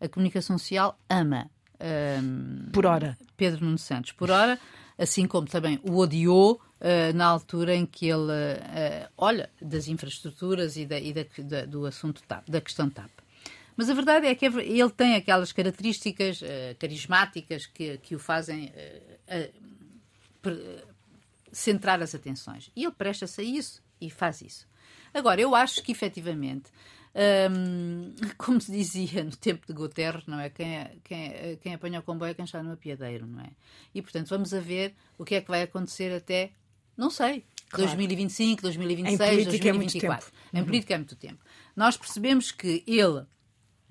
[0.00, 1.50] A comunicação social ama.
[1.80, 3.18] Ehm, por hora.
[3.36, 4.58] Pedro Nuno Santos, por hora,
[4.98, 6.60] assim como também o odiou
[7.14, 8.32] na altura em que ele
[9.16, 13.21] olha das infraestruturas e, da, e da, da, do assunto TAP, da questão TAP.
[13.82, 16.46] Mas a verdade é que ele tem aquelas características uh,
[16.78, 18.72] carismáticas que, que o fazem
[20.46, 20.86] uh,
[21.50, 22.70] centrar as atenções.
[22.76, 24.68] E ele presta-se a isso e faz isso.
[25.12, 26.70] Agora, eu acho que efetivamente,
[27.50, 30.48] um, como se dizia no tempo de Guterres, não é?
[30.48, 33.50] Quem, é, quem, é, quem apanha o comboio é quem está no apiadeiro, não é?
[33.92, 36.52] E portanto, vamos a ver o que é que vai acontecer até,
[36.96, 37.86] não sei, Claro.
[37.86, 40.32] 2025, 2026, em 2024.
[40.52, 41.42] É em política é muito tempo.
[41.74, 43.24] Nós percebemos que ele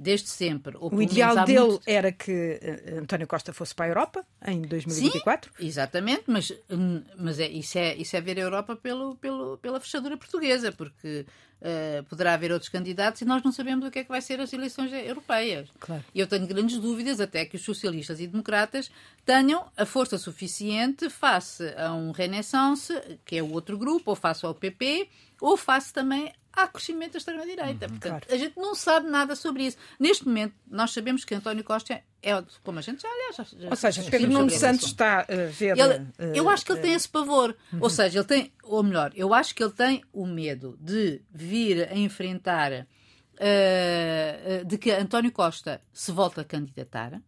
[0.01, 0.75] desde sempre.
[0.79, 1.83] o ideal dele muito...
[1.85, 2.59] era que
[2.91, 5.51] uh, António Costa fosse para a Europa em 2024?
[5.55, 9.57] Sim, exatamente, mas, hum, mas é, isso, é, isso é ver a Europa pelo, pelo,
[9.59, 11.25] pela fechadura portuguesa, porque
[11.61, 14.39] uh, poderá haver outros candidatos e nós não sabemos o que é que vai ser
[14.41, 15.69] as eleições europeias.
[15.79, 16.03] Claro.
[16.15, 18.89] Eu tenho grandes dúvidas até que os socialistas e democratas
[19.23, 22.91] tenham a força suficiente face a um Renaissance,
[23.23, 25.07] que é o outro grupo, ou face ao PP,
[25.39, 27.85] ou face também há crescimento da extrema-direita.
[27.85, 28.25] Uhum, Portanto, claro.
[28.29, 29.77] a gente não sabe nada sobre isso.
[29.99, 33.75] Neste momento, nós sabemos que António Costa é, como a gente já, aliás, já, Ou
[33.75, 35.77] seja, Pedro Nuno Santos está a ver.
[35.77, 37.55] Ele, uh, eu acho que ele tem esse pavor.
[37.73, 37.79] Uhum.
[37.81, 41.89] Ou seja, ele tem, ou melhor, eu acho que ele tem o medo de vir
[41.89, 42.87] a enfrentar.
[43.33, 47.19] Uh, de que António Costa se volta a candidatar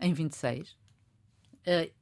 [0.00, 0.76] em 26 uh,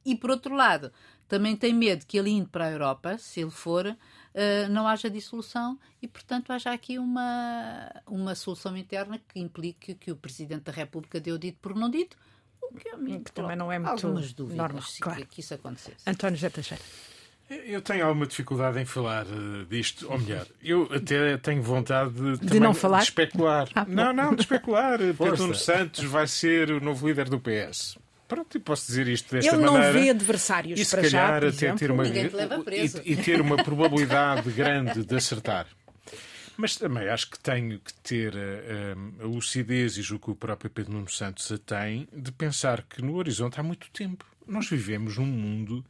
[0.05, 0.89] e por outro lado
[1.27, 3.95] também tem medo que ele indo para a Europa, se ele for,
[4.37, 10.11] uh, não haja dissolução e, portanto, haja aqui uma, uma solução interna que implique que
[10.11, 12.15] o Presidente da República deu dito por não dito,
[12.61, 15.25] o que, é que também não é muito algumas dúvidas normal, se claro.
[15.25, 16.07] que, isso acontecesse.
[16.07, 16.83] António José Teixeira.
[17.49, 22.45] Eu tenho alguma dificuldade em falar uh, disto, ou melhor, eu até tenho vontade de,
[22.45, 22.97] de não falar?
[22.99, 23.69] de especular.
[23.73, 24.99] Ah, não, não, de especular.
[25.17, 27.97] Pedro Santos vai ser o novo líder do PS.
[28.27, 29.87] Pronto, e posso dizer isto desta Ele maneira.
[29.87, 33.15] Ele não vê adversários e se para calhar já, até exemplo, ter uma e, e,
[33.15, 35.67] ter uma probabilidade grande de acertar.
[36.57, 40.31] Mas também acho que tenho que ter a, eh, a, a lucidez, e julgo que
[40.31, 44.25] o próprio Pedro Nuno Santos a tem, de pensar que no horizonte há muito tempo.
[44.45, 45.85] Nós vivemos num mundo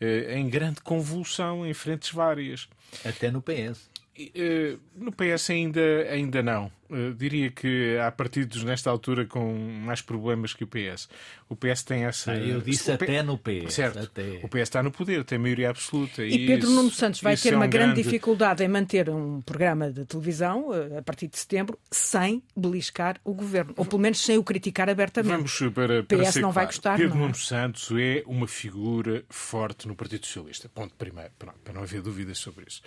[0.00, 2.68] eh, em grande convulsão, em frentes várias.
[3.04, 3.88] Até no PS.
[4.18, 6.72] Uh, no PS ainda, ainda não.
[6.90, 9.52] Uh, diria que há partidos nesta altura com
[9.84, 11.08] mais problemas que o PS.
[11.48, 12.32] O PS tem essa.
[12.32, 13.74] Ah, eu disse até no PS.
[13.74, 13.98] Certo.
[13.98, 14.40] Até...
[14.42, 16.24] O PS está no poder, tem maioria absoluta.
[16.24, 19.10] E, e Pedro Nuno Santos vai ter é uma um grande, grande dificuldade em manter
[19.10, 23.74] um programa de televisão uh, a partir de setembro sem beliscar o governo.
[23.76, 25.30] Ou pelo menos sem o criticar abertamente.
[25.30, 26.52] Vamos para, para PS não claro.
[26.52, 26.96] vai gostar.
[26.96, 27.20] Pedro não é?
[27.20, 30.68] Nuno Santos é uma figura forte no Partido Socialista.
[30.70, 32.80] Ponto primeiro, para não haver dúvidas sobre isso.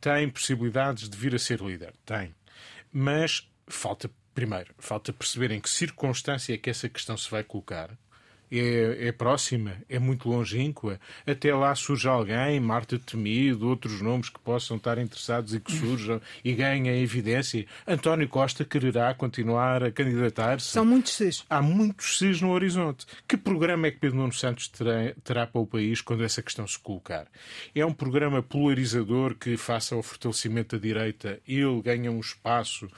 [0.00, 1.92] Tem possibilidades de vir a ser líder.
[2.04, 2.34] Tem.
[2.92, 7.96] Mas falta, primeiro, falta perceber em que circunstância é que essa questão se vai colocar
[8.50, 10.98] é, é, próxima, é muito longínqua.
[11.26, 16.20] Até lá surge alguém, Marta Temido, outros nomes que possam estar interessados e que surjam
[16.44, 17.66] e ganhem evidência.
[17.86, 20.66] António Costa quererá continuar a candidatar-se.
[20.66, 21.44] São muitos cis.
[21.48, 23.06] Há muitos cis no horizonte.
[23.26, 26.66] Que programa é que Pedro Nuno Santos terá, terá para o país quando essa questão
[26.66, 27.26] se colocar?
[27.74, 32.88] É um programa polarizador que, face ao fortalecimento da direita, ele ganha um espaço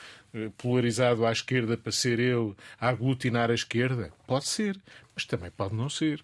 [0.56, 4.12] polarizado à esquerda para ser ele a aglutinar a esquerda?
[4.26, 4.80] Pode ser,
[5.14, 6.22] mas também pode não ser.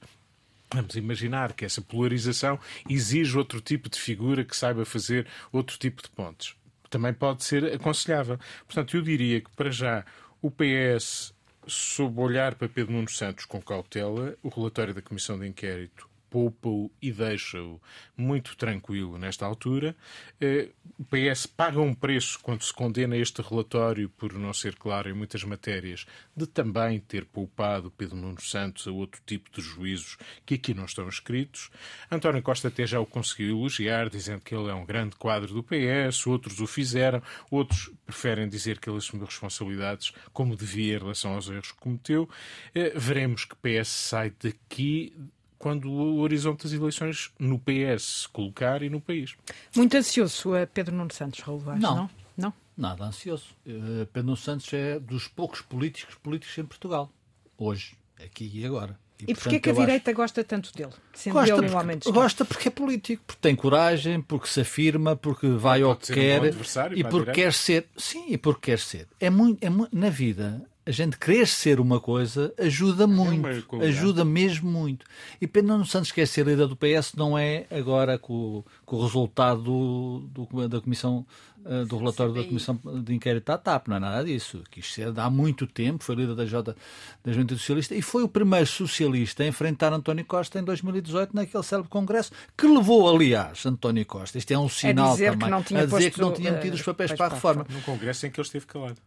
[0.72, 6.02] Vamos imaginar que essa polarização exige outro tipo de figura que saiba fazer outro tipo
[6.02, 6.56] de pontos.
[6.90, 8.38] Também pode ser aconselhável.
[8.66, 10.04] Portanto, eu diria que, para já,
[10.42, 11.32] o PS,
[11.66, 16.90] sob olhar para Pedro Nuno Santos com cautela, o relatório da Comissão de Inquérito poupa-o
[17.00, 17.80] e deixa-o
[18.14, 19.96] muito tranquilo nesta altura.
[20.38, 20.68] Eh,
[20.98, 25.14] o PS paga um preço quando se condena este relatório, por não ser claro em
[25.14, 26.04] muitas matérias,
[26.36, 30.84] de também ter poupado Pedro Nuno Santos a outro tipo de juízos que aqui não
[30.84, 31.70] estão escritos.
[32.10, 35.62] António Costa até já o conseguiu elogiar, dizendo que ele é um grande quadro do
[35.62, 41.32] PS, outros o fizeram, outros preferem dizer que ele assumiu responsabilidades como devia em relação
[41.32, 42.28] aos erros que cometeu.
[42.74, 45.14] Eh, veremos que PS sai daqui
[45.58, 49.36] quando o horizonte das eleições no PS se colocar e no país.
[49.74, 51.96] Muito ansioso, eh, Pedro Nuno Santos, Raul Vaz, não.
[51.96, 52.10] não?
[52.36, 52.52] Não?
[52.76, 53.46] Nada ansioso.
[53.66, 57.10] Uh, Pedro Nuno Santos é dos poucos políticos políticos em Portugal,
[57.56, 58.98] hoje, aqui e agora.
[59.18, 60.16] E, e porquê que a direita acho...
[60.16, 60.92] gosta tanto dele?
[61.14, 65.48] Sendo gosta, ele porque, gosta porque é político, porque tem coragem, porque se afirma, porque
[65.48, 67.86] vai ao que quer um e porque quer ser.
[67.96, 69.08] Sim, e porque quer ser.
[69.18, 73.82] É muito, é muito, na vida, a gente querer ser uma coisa ajuda é muito,
[73.82, 75.04] ajuda mesmo muito.
[75.40, 79.02] E Pedro Nuno Santos quer ser líder do PS não é agora com, com o
[79.02, 81.26] resultado do, do, da comissão
[81.68, 84.62] eh, do relatório da comissão de inquérito à TAP, não é nada disso.
[84.70, 86.76] Quis ser há muito tempo, foi líder da J
[87.24, 91.64] da Juventude Socialista e foi o primeiro socialista a enfrentar António Costa em 2018 naquele
[91.64, 94.38] célebre congresso que levou, aliás, António Costa.
[94.38, 97.26] Isto é um sinal também a dizer posto, que não tinha metido os papéis para
[97.26, 97.66] a reforma.
[97.68, 98.98] No congresso em que ele esteve calado.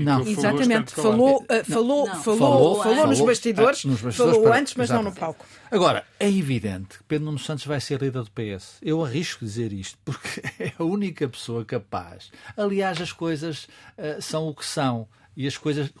[0.00, 0.26] Não.
[0.26, 2.22] Exatamente, falou, uh, falou, não.
[2.22, 4.58] falou, falou, falou, nos bastidores, nos bastidores falou para...
[4.58, 5.04] antes, mas Exatamente.
[5.04, 5.46] não no palco.
[5.70, 8.78] Agora, é evidente que Pedro Nuno Santos vai ser líder do PS.
[8.80, 12.32] Eu arrisco dizer isto, porque é a única pessoa capaz.
[12.56, 13.64] Aliás, as coisas
[13.98, 15.92] uh, são o que são e as coisas,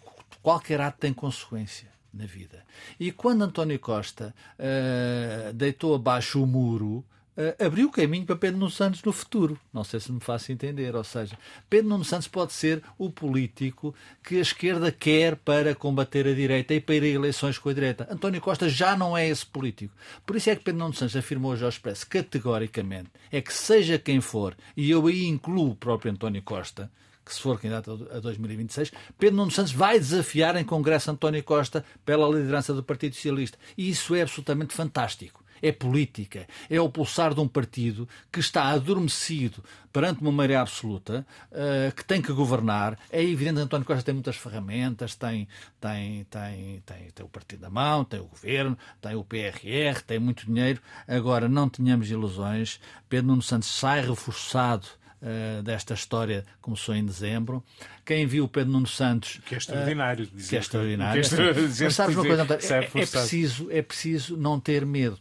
[0.42, 2.64] qualquer ato tem consequência na vida.
[2.98, 7.04] E quando António Costa uh, deitou abaixo o muro
[7.36, 9.58] uh, abriu caminho para Pedro Nuno Santos no futuro.
[9.72, 10.94] Não sei se me faço entender.
[10.94, 11.38] Ou seja,
[11.68, 16.74] Pedro Nuno Santos pode ser o político que a esquerda quer para combater a direita
[16.74, 18.08] e para ir a eleições com a direita.
[18.10, 19.94] António Costa já não é esse político.
[20.24, 23.98] Por isso é que Pedro Nuno Santos afirmou hoje ao Expresso categoricamente é que seja
[23.98, 26.90] quem for, e eu aí incluo o próprio António Costa,
[27.24, 31.84] que se for candidato a 2026, Pedro Nuno Santos vai desafiar em Congresso António Costa
[32.04, 33.58] pela liderança do Partido Socialista.
[33.76, 38.68] E isso é absolutamente fantástico é política, é o pulsar de um partido que está
[38.68, 42.98] adormecido perante uma maioria absoluta, uh, que tem que governar.
[43.10, 45.48] É evidente que António Costa tem muitas ferramentas, tem,
[45.80, 50.18] tem, tem, tem, tem o partido da mão, tem o governo, tem o PRR, tem
[50.18, 50.80] muito dinheiro.
[51.06, 52.80] Agora, não tenhamos ilusões.
[53.08, 57.62] Pedro Nuno Santos sai reforçado Uh, desta história começou em dezembro.
[58.06, 59.38] Quem viu o Pedro Nuno Santos.
[59.44, 60.24] Que é extraordinário.
[60.24, 61.22] Uh, que é extraordinário.
[61.22, 62.46] Que é Mas sabes uma coisa?
[62.74, 65.20] É, é, preciso, é preciso não ter medo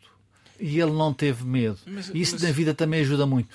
[0.59, 1.77] e ele não teve medo.
[1.85, 2.43] Mas, Isso mas...
[2.43, 3.47] na vida também ajuda muito.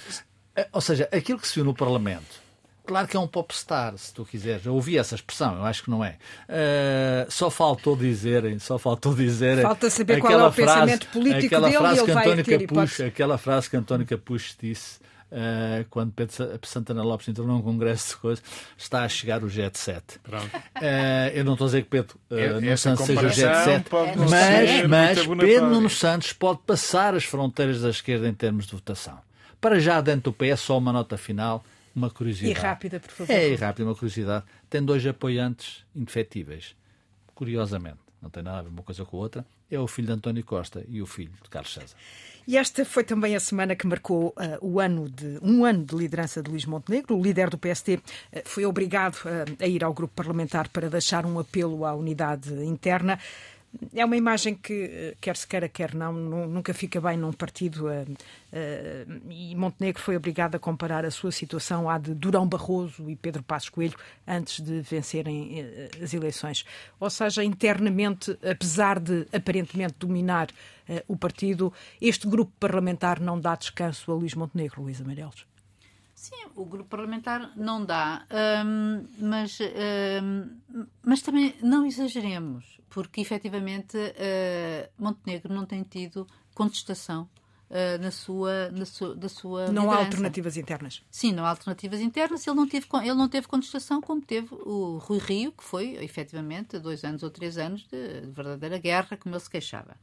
[0.56, 2.42] Eh, ou seja, aquilo que se viu no Parlamento,
[2.86, 4.66] claro que é um popstar, se tu quiseres.
[4.66, 6.16] Eu ouvi essa expressão, eu acho que não é.
[6.48, 9.62] Uh, só faltou dizerem, só faltou dizerem.
[9.62, 12.68] Falta saber qual é o frase, pensamento político aquela dele frase e ele que António
[12.68, 14.98] Capucho, Aquela frase que António Capucho disse
[15.32, 18.44] Uh, quando Pedro Santana Lopes entrou num congresso de coisas,
[18.76, 20.18] está a chegar o Jet 7.
[20.18, 20.80] Uh,
[21.34, 23.90] eu não estou a dizer que Pedro uh, Nuno Santos seja o Jet 7,
[24.30, 29.18] mas, mas Pedro Nuno Santos pode passar as fronteiras da esquerda em termos de votação.
[29.60, 31.64] Para já, dentro do PS, só uma nota final,
[31.96, 32.58] uma curiosidade.
[32.58, 33.32] E rápida, por favor.
[33.32, 34.44] É, e rápida, uma curiosidade.
[34.68, 36.76] Tem dois apoiantes indefetíveis.
[37.34, 39.46] Curiosamente, não tem nada a ver uma coisa com a outra.
[39.70, 41.96] É o filho de António Costa e o filho de Carlos César.
[42.46, 45.96] E esta foi também a semana que marcou uh, o ano de, um ano de
[45.96, 47.16] liderança de Luís Montenegro.
[47.16, 48.00] O líder do PST uh,
[48.44, 53.18] foi obrigado uh, a ir ao grupo parlamentar para deixar um apelo à unidade interna
[53.94, 57.86] é uma imagem que, eh, quer se queira, quer não, nunca fica bem num partido.
[57.86, 63.08] Uh, uh, e Montenegro foi obrigado a comparar a sua situação à de Durão Barroso
[63.10, 66.64] e Pedro Passos Coelho antes de vencerem uh, as eleições.
[67.00, 70.48] Ou seja, internamente, apesar de aparentemente dominar
[71.08, 75.46] o partido, este grupo parlamentar não dá descanso a Luís Montenegro, Luís Amarelos.
[76.14, 78.24] Sim, o grupo parlamentar não dá,
[78.64, 87.28] hum, mas, hum, mas também não exageremos porque efetivamente uh, Montenegro não tem tido contestação
[87.70, 89.90] uh, na sua, na da sua Não liderança.
[89.90, 91.02] há alternativas internas.
[91.10, 92.46] Sim, não há alternativas internas.
[92.46, 96.78] Ele não teve, ele não teve contestação como teve o Rui Rio, que foi efetivamente
[96.78, 99.96] dois anos ou três anos de, de verdadeira guerra, como ele se queixava.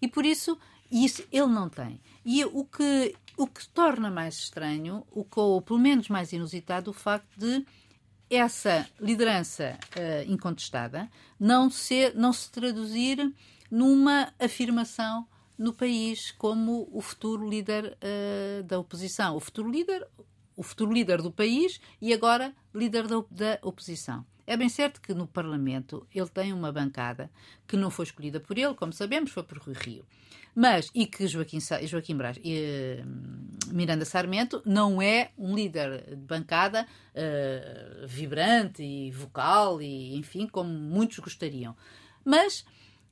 [0.00, 0.58] E por isso,
[0.90, 2.00] isso ele não tem.
[2.24, 6.90] E o que, o que torna mais estranho, o que, ou pelo menos mais inusitado,
[6.90, 7.64] o facto de
[8.28, 13.32] essa liderança uh, incontestada não se, não se traduzir
[13.70, 15.26] numa afirmação
[15.58, 19.36] no país como o futuro líder uh, da oposição.
[19.36, 20.06] O futuro líder,
[20.56, 24.24] o futuro líder do país e agora líder da, da oposição.
[24.46, 27.30] É bem certo que no Parlamento ele tem uma bancada
[27.66, 30.04] que não foi escolhida por ele, como sabemos, foi por Rui Rio.
[30.54, 33.02] Mas, e que Joaquim, Joaquim Braz, e,
[33.72, 40.70] Miranda Sarmento não é um líder de bancada uh, vibrante e vocal, e enfim, como
[40.70, 41.76] muitos gostariam.
[42.24, 42.64] Mas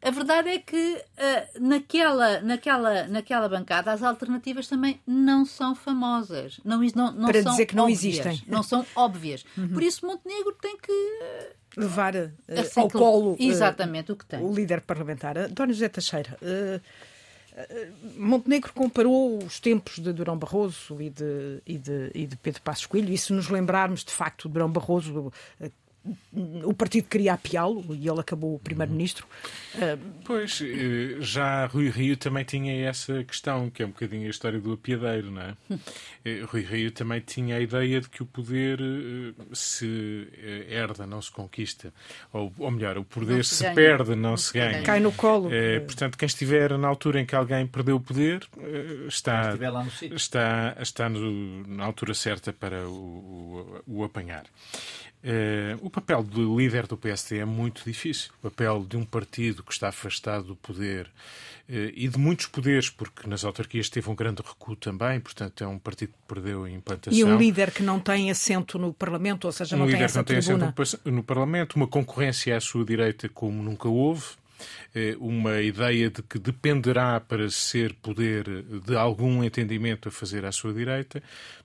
[0.05, 6.61] a verdade é que uh, naquela, naquela, naquela bancada as alternativas também não são famosas.
[6.63, 8.43] Não, não, não Para são dizer que não óbvias, existem.
[8.47, 9.45] Não são óbvias.
[9.57, 9.69] Uhum.
[9.69, 10.93] Por isso Montenegro tem que...
[10.93, 12.31] Uh, Levar uh,
[12.77, 14.41] ao colo exatamente o que tem.
[14.41, 15.39] O líder parlamentar.
[15.39, 16.37] António José Teixeira,
[18.17, 22.87] Montenegro comparou os tempos de Durão Barroso e de, e de, e de Pedro Passos
[22.87, 25.33] Coelho, e se nos lembrarmos de facto de Durão Barroso
[26.65, 29.27] o partido queria apiá-lo e ele acabou o primeiro-ministro.
[30.25, 34.61] Pois, eh, já Rui Rio também tinha essa questão, que é um bocadinho a história
[34.61, 35.55] do apiadeiro, não é?
[36.25, 40.29] Eh, Rui Rio também tinha a ideia de que o poder eh, se
[40.69, 41.93] herda, não se conquista.
[42.33, 44.83] Ou, ou melhor, o poder se, se perde, não, se ganha.
[44.83, 45.53] Cai no colo.
[45.53, 48.47] É, portanto, quem estiver na altura em que alguém perdeu o poder
[49.09, 49.57] está,
[50.13, 54.45] está, está no, na altura certa para o, o, o apanhar.
[55.25, 58.31] Uh, o papel do líder do PSD é muito difícil.
[58.41, 62.91] O papel de um partido que está afastado do poder uh, e de muitos poderes,
[62.91, 66.71] porque nas autarquias teve um grande recuo também, portanto é um partido que perdeu a
[66.71, 67.19] implantação.
[67.19, 70.19] E um líder que não tem assento no Parlamento, ou seja, um não tem essa
[70.19, 70.73] não tribuna.
[70.73, 74.25] tem assento no Parlamento, uma concorrência à sua direita como nunca houve.
[75.19, 78.45] Uma ideia de que dependerá para ser poder
[78.85, 81.23] de algum entendimento a fazer à sua direita,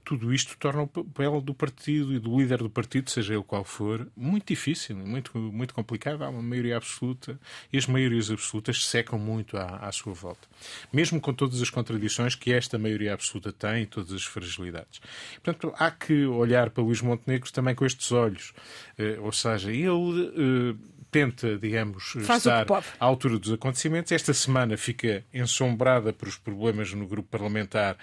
[0.09, 3.63] tudo isto torna o papel do partido e do líder do partido, seja ele qual
[3.63, 6.23] for, muito difícil, muito, muito complicado.
[6.23, 7.39] Há uma maioria absoluta
[7.71, 10.47] e as maiorias absolutas secam muito à, à sua volta.
[10.91, 14.99] Mesmo com todas as contradições que esta maioria absoluta tem e todas as fragilidades.
[15.43, 18.51] Portanto, há que olhar para Luís Montenegro também com estes olhos.
[18.97, 22.65] Eh, ou seja, ele eh, tenta, digamos, Faz estar
[22.99, 24.11] à altura dos acontecimentos.
[24.11, 27.97] Esta semana fica ensombrada por os problemas no grupo parlamentar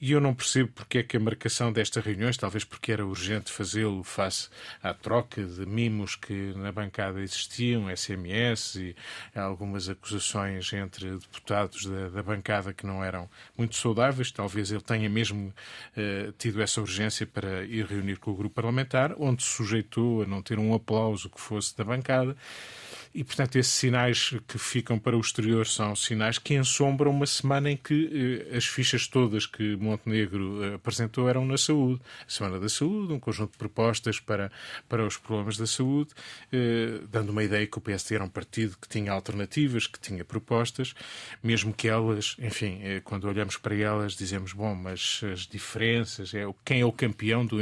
[0.00, 3.50] e eu não percebo porque é que a marcação destas reuniões, talvez porque era urgente
[3.50, 4.48] fazê-lo face
[4.82, 8.96] à troca de mimos que na bancada existiam, SMS e
[9.34, 14.30] algumas acusações entre deputados da, da bancada que não eram muito saudáveis.
[14.30, 19.14] Talvez ele tenha mesmo uh, tido essa urgência para ir reunir com o grupo parlamentar,
[19.18, 22.36] onde se sujeitou a não ter um aplauso que fosse da bancada.
[23.14, 27.70] E, portanto, esses sinais que ficam para o exterior são sinais que ensombram uma semana
[27.70, 32.00] em que eh, as fichas todas que Montenegro eh, apresentou eram na saúde.
[32.26, 34.50] A Semana da Saúde, um conjunto de propostas para,
[34.88, 36.10] para os problemas da saúde,
[36.52, 40.24] eh, dando uma ideia que o PSD era um partido que tinha alternativas, que tinha
[40.24, 40.94] propostas,
[41.42, 46.44] mesmo que elas, enfim, eh, quando olhamos para elas, dizemos, bom, mas as diferenças, é,
[46.64, 47.58] quem é o campeão do,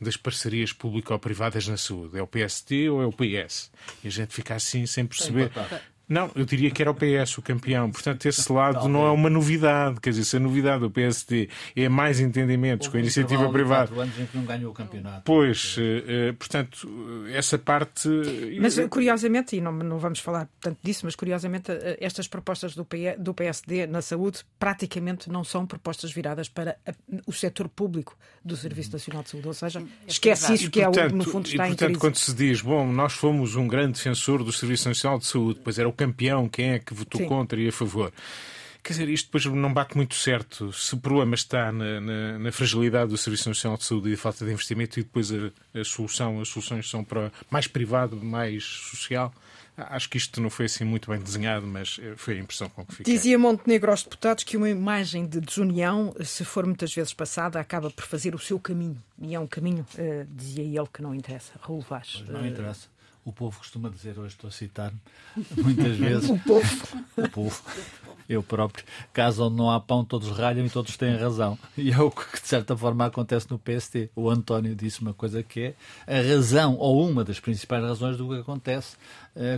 [0.00, 2.18] das parcerias público-privadas na saúde?
[2.18, 3.70] É o PSD ou é o PS?
[4.04, 5.50] E a gente fica assim sem perceber.
[6.10, 7.88] Não, eu diria que era o PS o campeão.
[7.88, 10.00] Portanto, esse lado não é uma novidade.
[10.00, 13.94] Quer dizer, se a novidade do PSD é mais entendimentos com a iniciativa privada.
[13.94, 15.22] anos em que não ganhou o campeonato.
[15.24, 16.88] Pois, uh, portanto,
[17.32, 18.08] essa parte.
[18.60, 22.84] Mas curiosamente, e não, não vamos falar tanto disso, mas curiosamente, estas propostas do,
[23.16, 26.76] do PSD na saúde praticamente não são propostas viradas para
[27.24, 29.46] o setor público do Serviço Nacional de Saúde.
[29.46, 32.00] Ou seja, é esquece isso que é o, no fundo está e, portanto, em crise.
[32.00, 35.78] quando se diz, bom, nós fomos um grande defensor do Serviço Nacional de Saúde, pois
[35.78, 37.28] era o campeão, quem é que votou Sim.
[37.28, 38.10] contra e a favor.
[38.82, 40.72] Quer dizer, isto depois não bate muito certo.
[40.72, 44.16] Se o problema está na, na, na fragilidade do Serviço Nacional de Saúde e a
[44.16, 48.64] falta de investimento e depois a, a, solução, as soluções são para mais privado, mais
[48.64, 49.34] social,
[49.76, 52.86] acho que isto não foi assim muito bem desenhado, mas eh, foi a impressão com
[52.86, 53.14] que fiquei.
[53.14, 57.90] Dizia Montenegro aos deputados que uma imagem de desunião, se for muitas vezes passada, acaba
[57.90, 58.96] por fazer o seu caminho.
[59.20, 61.52] E é um caminho, uh, dizia ele, que não interessa.
[61.60, 62.24] Raul Vaz.
[62.26, 62.88] Não interessa
[63.24, 64.92] o povo costuma dizer, hoje estou a citar
[65.56, 66.28] muitas vezes.
[66.30, 67.04] o povo.
[67.16, 67.62] O povo.
[68.28, 68.84] Eu próprio.
[69.12, 71.58] Caso onde não há pão, todos ralham e todos têm razão.
[71.76, 74.10] E é o que, de certa forma, acontece no PST.
[74.14, 75.74] O António disse uma coisa que
[76.06, 78.96] é a razão, ou uma das principais razões do que acontece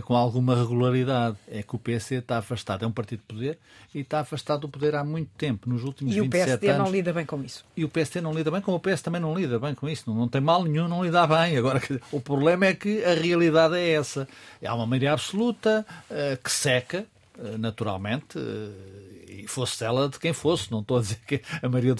[0.05, 1.37] com alguma regularidade.
[1.47, 2.83] É que o PST está afastado.
[2.83, 3.59] É um partido de poder
[3.93, 6.53] e está afastado do poder há muito tempo, nos últimos e 27 anos.
[6.53, 7.65] E o PSD não lida bem com isso.
[7.75, 10.03] E o PST não lida bem, como o PS também não lida bem com isso.
[10.07, 11.57] Não, não tem mal nenhum, não lida bem.
[11.57, 14.27] Agora, o problema é que a realidade é essa.
[14.65, 17.05] Há uma maioria absoluta uh, que seca,
[17.37, 18.39] uh, naturalmente,
[19.27, 20.71] e fosse ela de quem fosse.
[20.71, 21.95] Não estou a dizer que a maioria,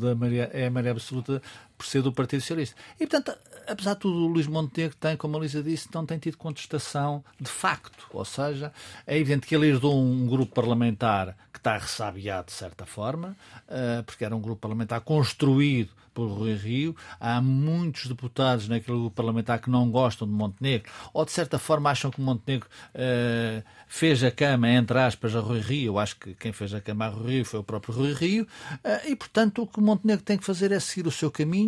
[0.00, 1.42] da maioria é a maioria absoluta
[1.78, 2.76] por ser do Partido Socialista.
[2.98, 6.18] E, portanto, apesar de tudo, o Luís Montenegro tem, como a Lisa disse, não tem
[6.18, 8.06] tido contestação de facto.
[8.12, 8.72] Ou seja,
[9.06, 13.36] é evidente que ele herdou um grupo parlamentar que está ressabiado de certa forma,
[13.68, 16.96] uh, porque era um grupo parlamentar construído por Rui Rio.
[17.20, 21.90] Há muitos deputados naquele grupo parlamentar que não gostam de Montenegro, ou de certa forma
[21.90, 25.92] acham que Montenegro uh, fez a cama, entre aspas, a Rui Rio.
[25.92, 28.48] Eu acho que quem fez a cama a Rui Rio foi o próprio Rui Rio.
[28.84, 31.67] Uh, e, portanto, o que Montenegro tem que fazer é seguir o seu caminho.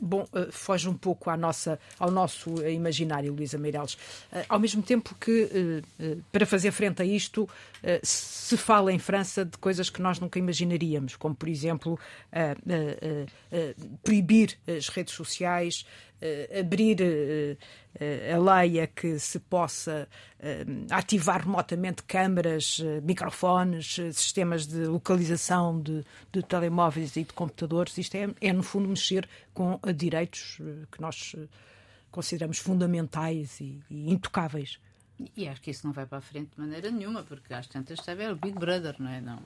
[0.00, 3.75] Bom, foge um pouco à nossa, ao nosso imaginário, Luísa Meira
[4.32, 7.48] eh, ao mesmo tempo que, eh, eh, para fazer frente a isto,
[8.02, 11.96] se fala em França de coisas que nós nunca imaginaríamos, como, por exemplo,
[14.02, 15.86] proibir as redes sociais,
[16.58, 16.96] abrir
[18.34, 20.08] a lei a que se possa
[20.90, 27.96] ativar remotamente câmaras, microfones, sistemas de localização de, de telemóveis e de computadores.
[27.98, 30.58] Isto é, é, no fundo, mexer com direitos
[30.90, 31.36] que nós
[32.16, 34.78] consideramos fundamentais e, e intocáveis.
[35.36, 38.00] E acho que isso não vai para a frente de maneira nenhuma, porque às tantas
[38.00, 39.20] sabe, é o Big Brother, não é?
[39.20, 39.38] Não,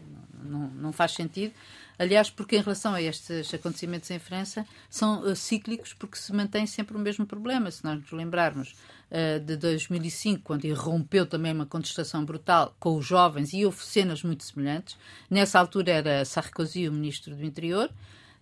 [0.42, 1.52] não, não faz sentido.
[1.98, 6.64] Aliás, porque em relação a estes acontecimentos em França, são uh, cíclicos porque se mantém
[6.64, 7.70] sempre o mesmo problema.
[7.72, 8.76] Se nós nos lembrarmos
[9.10, 14.22] uh, de 2005, quando irrompeu também uma contestação brutal com os jovens e houve cenas
[14.22, 14.96] muito semelhantes,
[15.28, 17.90] nessa altura era Sarkozy o ministro do Interior,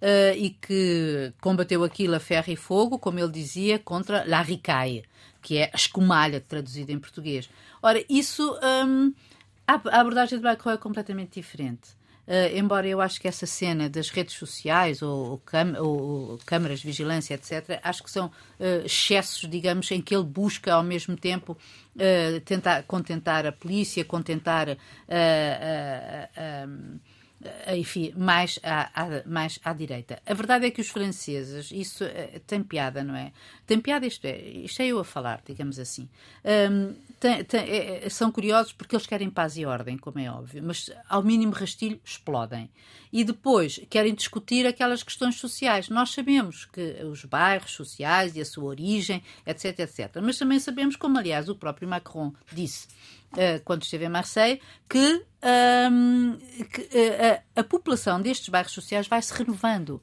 [0.02, 5.04] uh, e que combateu aquilo a ferro e fogo, como ele dizia, contra la ricaille,
[5.42, 7.48] que é a escumalha, traduzida em português.
[7.82, 8.58] Ora, isso.
[8.62, 9.12] Um,
[9.66, 11.90] a abordagem de Macron é completamente diferente.
[12.26, 15.40] Uh, embora eu acho que essa cena das redes sociais ou,
[15.80, 20.24] ou, ou, câmaras de vigilância, etc., acho que são uh, excessos, digamos, em que ele
[20.24, 21.52] busca ao mesmo tempo
[21.96, 24.76] uh, tentar contentar a polícia, contentar
[25.08, 26.28] eh,
[27.76, 30.20] enfim, mais à, à, mais à direita.
[30.26, 33.32] A verdade é que os franceses, isso uh, tem piada, não é?
[33.66, 36.08] Tem piada, isto é, isto é eu a falar, digamos assim.
[36.44, 40.62] Um, tem, tem, é, são curiosos porque eles querem paz e ordem, como é óbvio,
[40.64, 42.70] mas ao mínimo rastilho explodem.
[43.12, 45.88] E depois querem discutir aquelas questões sociais.
[45.88, 50.16] Nós sabemos que os bairros sociais e a sua origem, etc, etc.
[50.22, 52.86] Mas também sabemos, como aliás o próprio Macron disse,
[53.32, 55.24] uh, quando esteve em Marseille, que,
[55.90, 56.38] um,
[56.72, 60.02] que uh, a, a população destes bairros sociais vai se renovando.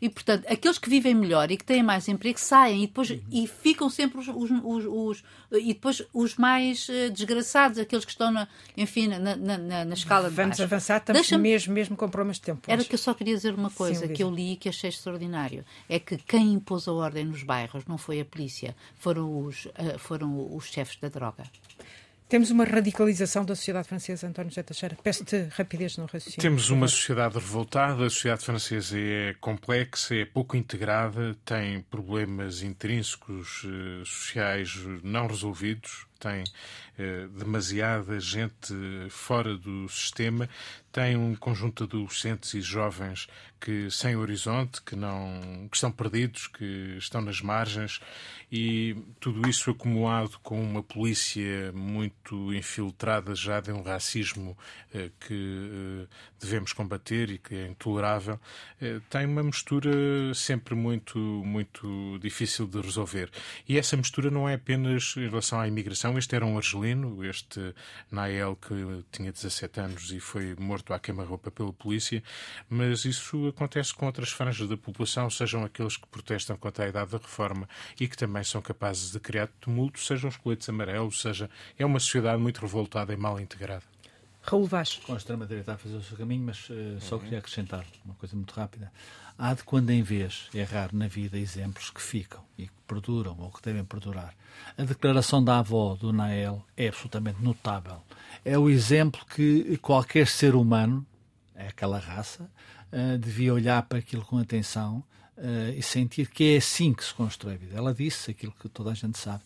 [0.00, 3.20] E, portanto, aqueles que vivem melhor e que têm mais emprego saem e depois uhum.
[3.32, 8.12] e ficam sempre os, os, os, os, e depois os mais uh, desgraçados, aqueles que
[8.12, 8.46] estão, na,
[8.76, 12.42] enfim, na, na, na, na escala de Vamos avançar, estamos mesmo, mesmo com problemas de
[12.42, 12.70] tempo.
[12.70, 14.88] Era que eu só queria dizer uma coisa Sim, que eu li e que achei
[14.88, 15.64] extraordinário.
[15.88, 19.98] É que quem impôs a ordem nos bairros não foi a polícia, foram os, uh,
[19.98, 21.42] foram os chefes da droga.
[22.28, 24.98] Temos uma radicalização da sociedade francesa, António José Teixeira.
[25.02, 26.40] Peço-te rapidez no raciocínio.
[26.40, 33.64] Temos uma sociedade revoltada, a sociedade francesa é complexa, é pouco integrada, tem problemas intrínsecos
[33.64, 36.44] eh, sociais não resolvidos, tem
[36.98, 38.74] eh, demasiada gente
[39.10, 40.48] fora do sistema,
[40.90, 43.28] tem um conjunto de adolescentes e jovens
[43.60, 48.00] que sem horizonte, que não que estão perdidos, que estão nas margens
[48.50, 54.56] e tudo isso acumulado com uma polícia muito infiltrada já de um racismo
[54.94, 56.06] eh, que
[56.37, 58.40] eh, devemos combater e que é intolerável,
[58.80, 59.90] eh, tem uma mistura
[60.34, 63.30] sempre muito muito difícil de resolver.
[63.68, 66.18] E essa mistura não é apenas em relação à imigração.
[66.18, 67.74] Este era um argelino, este
[68.10, 72.22] Nael que tinha 17 anos e foi morto à queima-roupa pela polícia,
[72.68, 77.10] mas isso acontece com outras franjas da população, sejam aqueles que protestam contra a idade
[77.12, 77.68] da reforma
[77.98, 81.50] e que também são capazes de criar tumulto, sejam os coletes amarelos, seja.
[81.78, 83.97] É uma sociedade muito revoltada e mal integrada.
[84.48, 84.98] Raul Vaz.
[85.04, 88.34] Com a extrema-direita a fazer o seu caminho, mas uh, só queria acrescentar uma coisa
[88.34, 88.90] muito rápida.
[89.36, 93.50] Há de quando em vez errar na vida exemplos que ficam e que perduram ou
[93.50, 94.34] que devem perdurar.
[94.76, 98.02] A declaração da avó do Nael é absolutamente notável.
[98.42, 101.06] É o exemplo que qualquer ser humano,
[101.54, 102.50] é aquela raça,
[102.90, 105.04] uh, devia olhar para aquilo com atenção
[105.36, 107.76] uh, e sentir que é assim que se constrói a vida.
[107.76, 109.44] Ela disse aquilo que toda a gente sabe.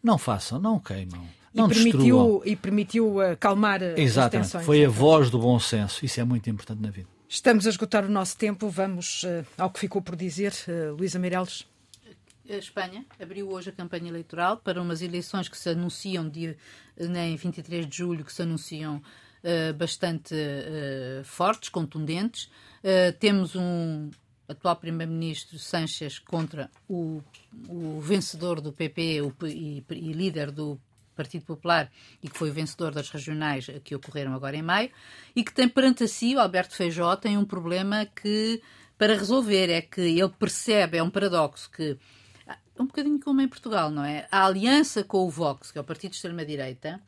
[0.00, 1.26] Não façam, não queimam.
[1.54, 4.18] Não e permitiu, e permitiu acalmar Exatamente.
[4.18, 4.66] as tensões.
[4.66, 6.04] Foi a voz do bom senso.
[6.04, 7.08] Isso é muito importante na vida.
[7.28, 8.68] Estamos a esgotar o nosso tempo.
[8.68, 10.52] Vamos uh, ao que ficou por dizer.
[10.66, 11.64] Uh, Luísa Meireles.
[12.48, 16.56] A Espanha abriu hoje a campanha eleitoral para umas eleições que se anunciam dia,
[16.98, 22.50] em 23 de julho, que se anunciam uh, bastante uh, fortes, contundentes.
[22.82, 24.10] Uh, temos um
[24.46, 27.22] atual primeiro-ministro Sánchez contra o,
[27.66, 30.78] o vencedor do PP o, e, e líder do
[31.14, 31.90] Partido Popular
[32.22, 34.90] e que foi o vencedor das regionais que ocorreram agora em maio,
[35.34, 38.62] e que tem perante si, o Alberto Feijó, tem um problema que,
[38.98, 41.98] para resolver, é que ele percebe, é um paradoxo, que
[42.78, 44.26] um bocadinho como em Portugal, não é?
[44.30, 47.00] A aliança com o Vox, que é o partido de extrema-direita,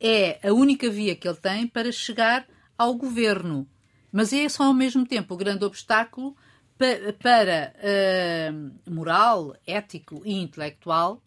[0.00, 2.46] é a única via que ele tem para chegar
[2.78, 3.68] ao governo.
[4.12, 6.36] Mas é só ao mesmo tempo o grande obstáculo
[6.78, 11.22] para, para uh, moral, ético e intelectual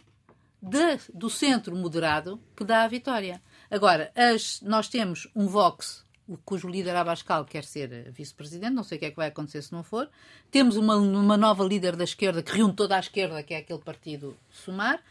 [0.64, 3.42] de, do centro moderado que dá a vitória.
[3.70, 6.04] Agora, as, nós temos um Vox
[6.46, 9.74] cujo líder Abascal quer ser vice-presidente, não sei o que é que vai acontecer se
[9.74, 10.10] não for.
[10.50, 13.80] Temos uma, uma nova líder da esquerda que reúne toda a esquerda, que é aquele
[13.80, 15.02] partido Sumar,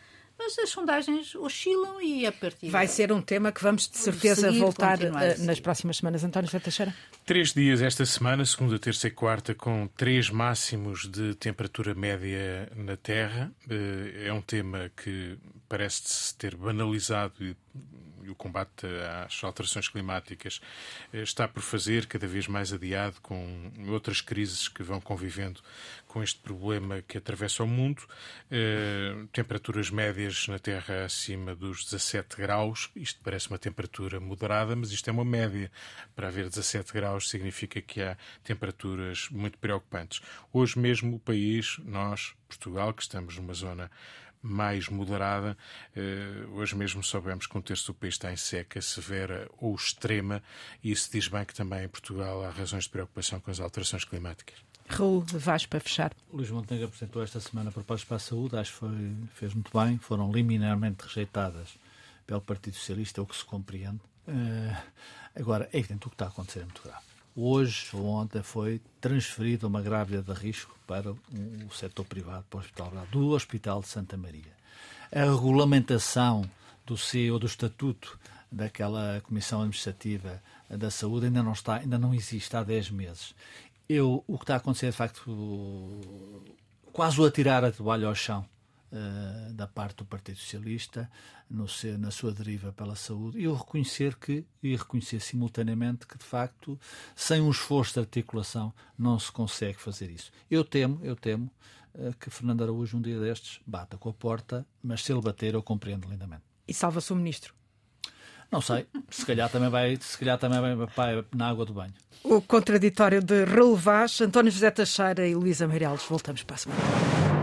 [0.42, 2.68] mas as sondagens oscilam e a partir.
[2.68, 6.24] Vai ser um tema que vamos de certeza seguir, voltar eh, nas próximas semanas.
[6.24, 6.94] António José Teixeira?
[7.24, 12.96] Três dias esta semana, segunda, terça e quarta, com três máximos de temperatura média na
[12.96, 13.52] Terra.
[13.70, 15.38] Eh, é um tema que
[15.68, 17.56] parece-se ter banalizado e
[18.32, 18.86] o combate
[19.24, 20.60] às alterações climáticas
[21.12, 25.60] está por fazer, cada vez mais adiado, com outras crises que vão convivendo
[26.06, 28.02] com este problema que atravessa o mundo.
[29.32, 32.90] temperaturas médias na Terra acima dos 17 graus.
[32.94, 35.70] Isto parece uma temperatura moderada, mas isto é uma média.
[36.14, 40.20] Para haver 17 graus significa que há temperaturas muito preocupantes.
[40.52, 43.90] Hoje mesmo o país, nós, Portugal, que estamos numa zona
[44.42, 45.56] mais moderada.
[45.94, 50.42] Eh, hoje mesmo soubemos que um terço do país está em seca severa ou extrema,
[50.82, 54.04] e isso diz bem que também em Portugal há razões de preocupação com as alterações
[54.04, 54.56] climáticas.
[54.88, 56.12] Raul Vaz, para fechar.
[56.32, 59.96] Luís Montenegro apresentou esta semana propostas para a saúde, acho que foi, fez muito bem,
[59.98, 61.78] foram liminarmente rejeitadas
[62.26, 64.00] pelo Partido Socialista, é o que se compreende.
[64.26, 64.76] Uh,
[65.34, 68.80] agora, é evidente o que está a acontecer é muito grave hoje ou ontem foi
[69.00, 71.18] transferido uma grávida de risco para o
[71.72, 74.52] setor privado, para o Hospital do Hospital de Santa Maria.
[75.10, 76.48] A regulamentação
[76.86, 78.18] do CEO do Estatuto
[78.50, 83.34] daquela Comissão Administrativa da Saúde ainda não está, ainda não existe há 10 meses.
[83.88, 85.30] Eu, o que está a acontecer é, de facto,
[86.92, 88.46] quase o atirar a toalha ao chão
[88.92, 91.10] uh, da parte do Partido Socialista
[91.48, 96.16] no seu, na sua deriva pela saúde e eu reconhecer que e reconhecer simultaneamente que
[96.16, 96.78] de facto
[97.16, 100.30] sem um esforço de articulação não se consegue fazer isso.
[100.50, 101.50] Eu temo, eu temo
[101.94, 105.54] uh, que Fernando Araújo um dia destes bata com a porta, mas se ele bater
[105.54, 106.42] eu compreendo lindamente.
[106.68, 107.54] E salva-se o ministro.
[108.50, 110.60] Não sei, se calhar também vai, se calhar também
[110.94, 111.94] vai na água do banho.
[112.22, 116.02] O contraditório de Raul Vaz, António José Teixeira e Luísa Meireles.
[116.02, 117.41] Voltamos para a semana.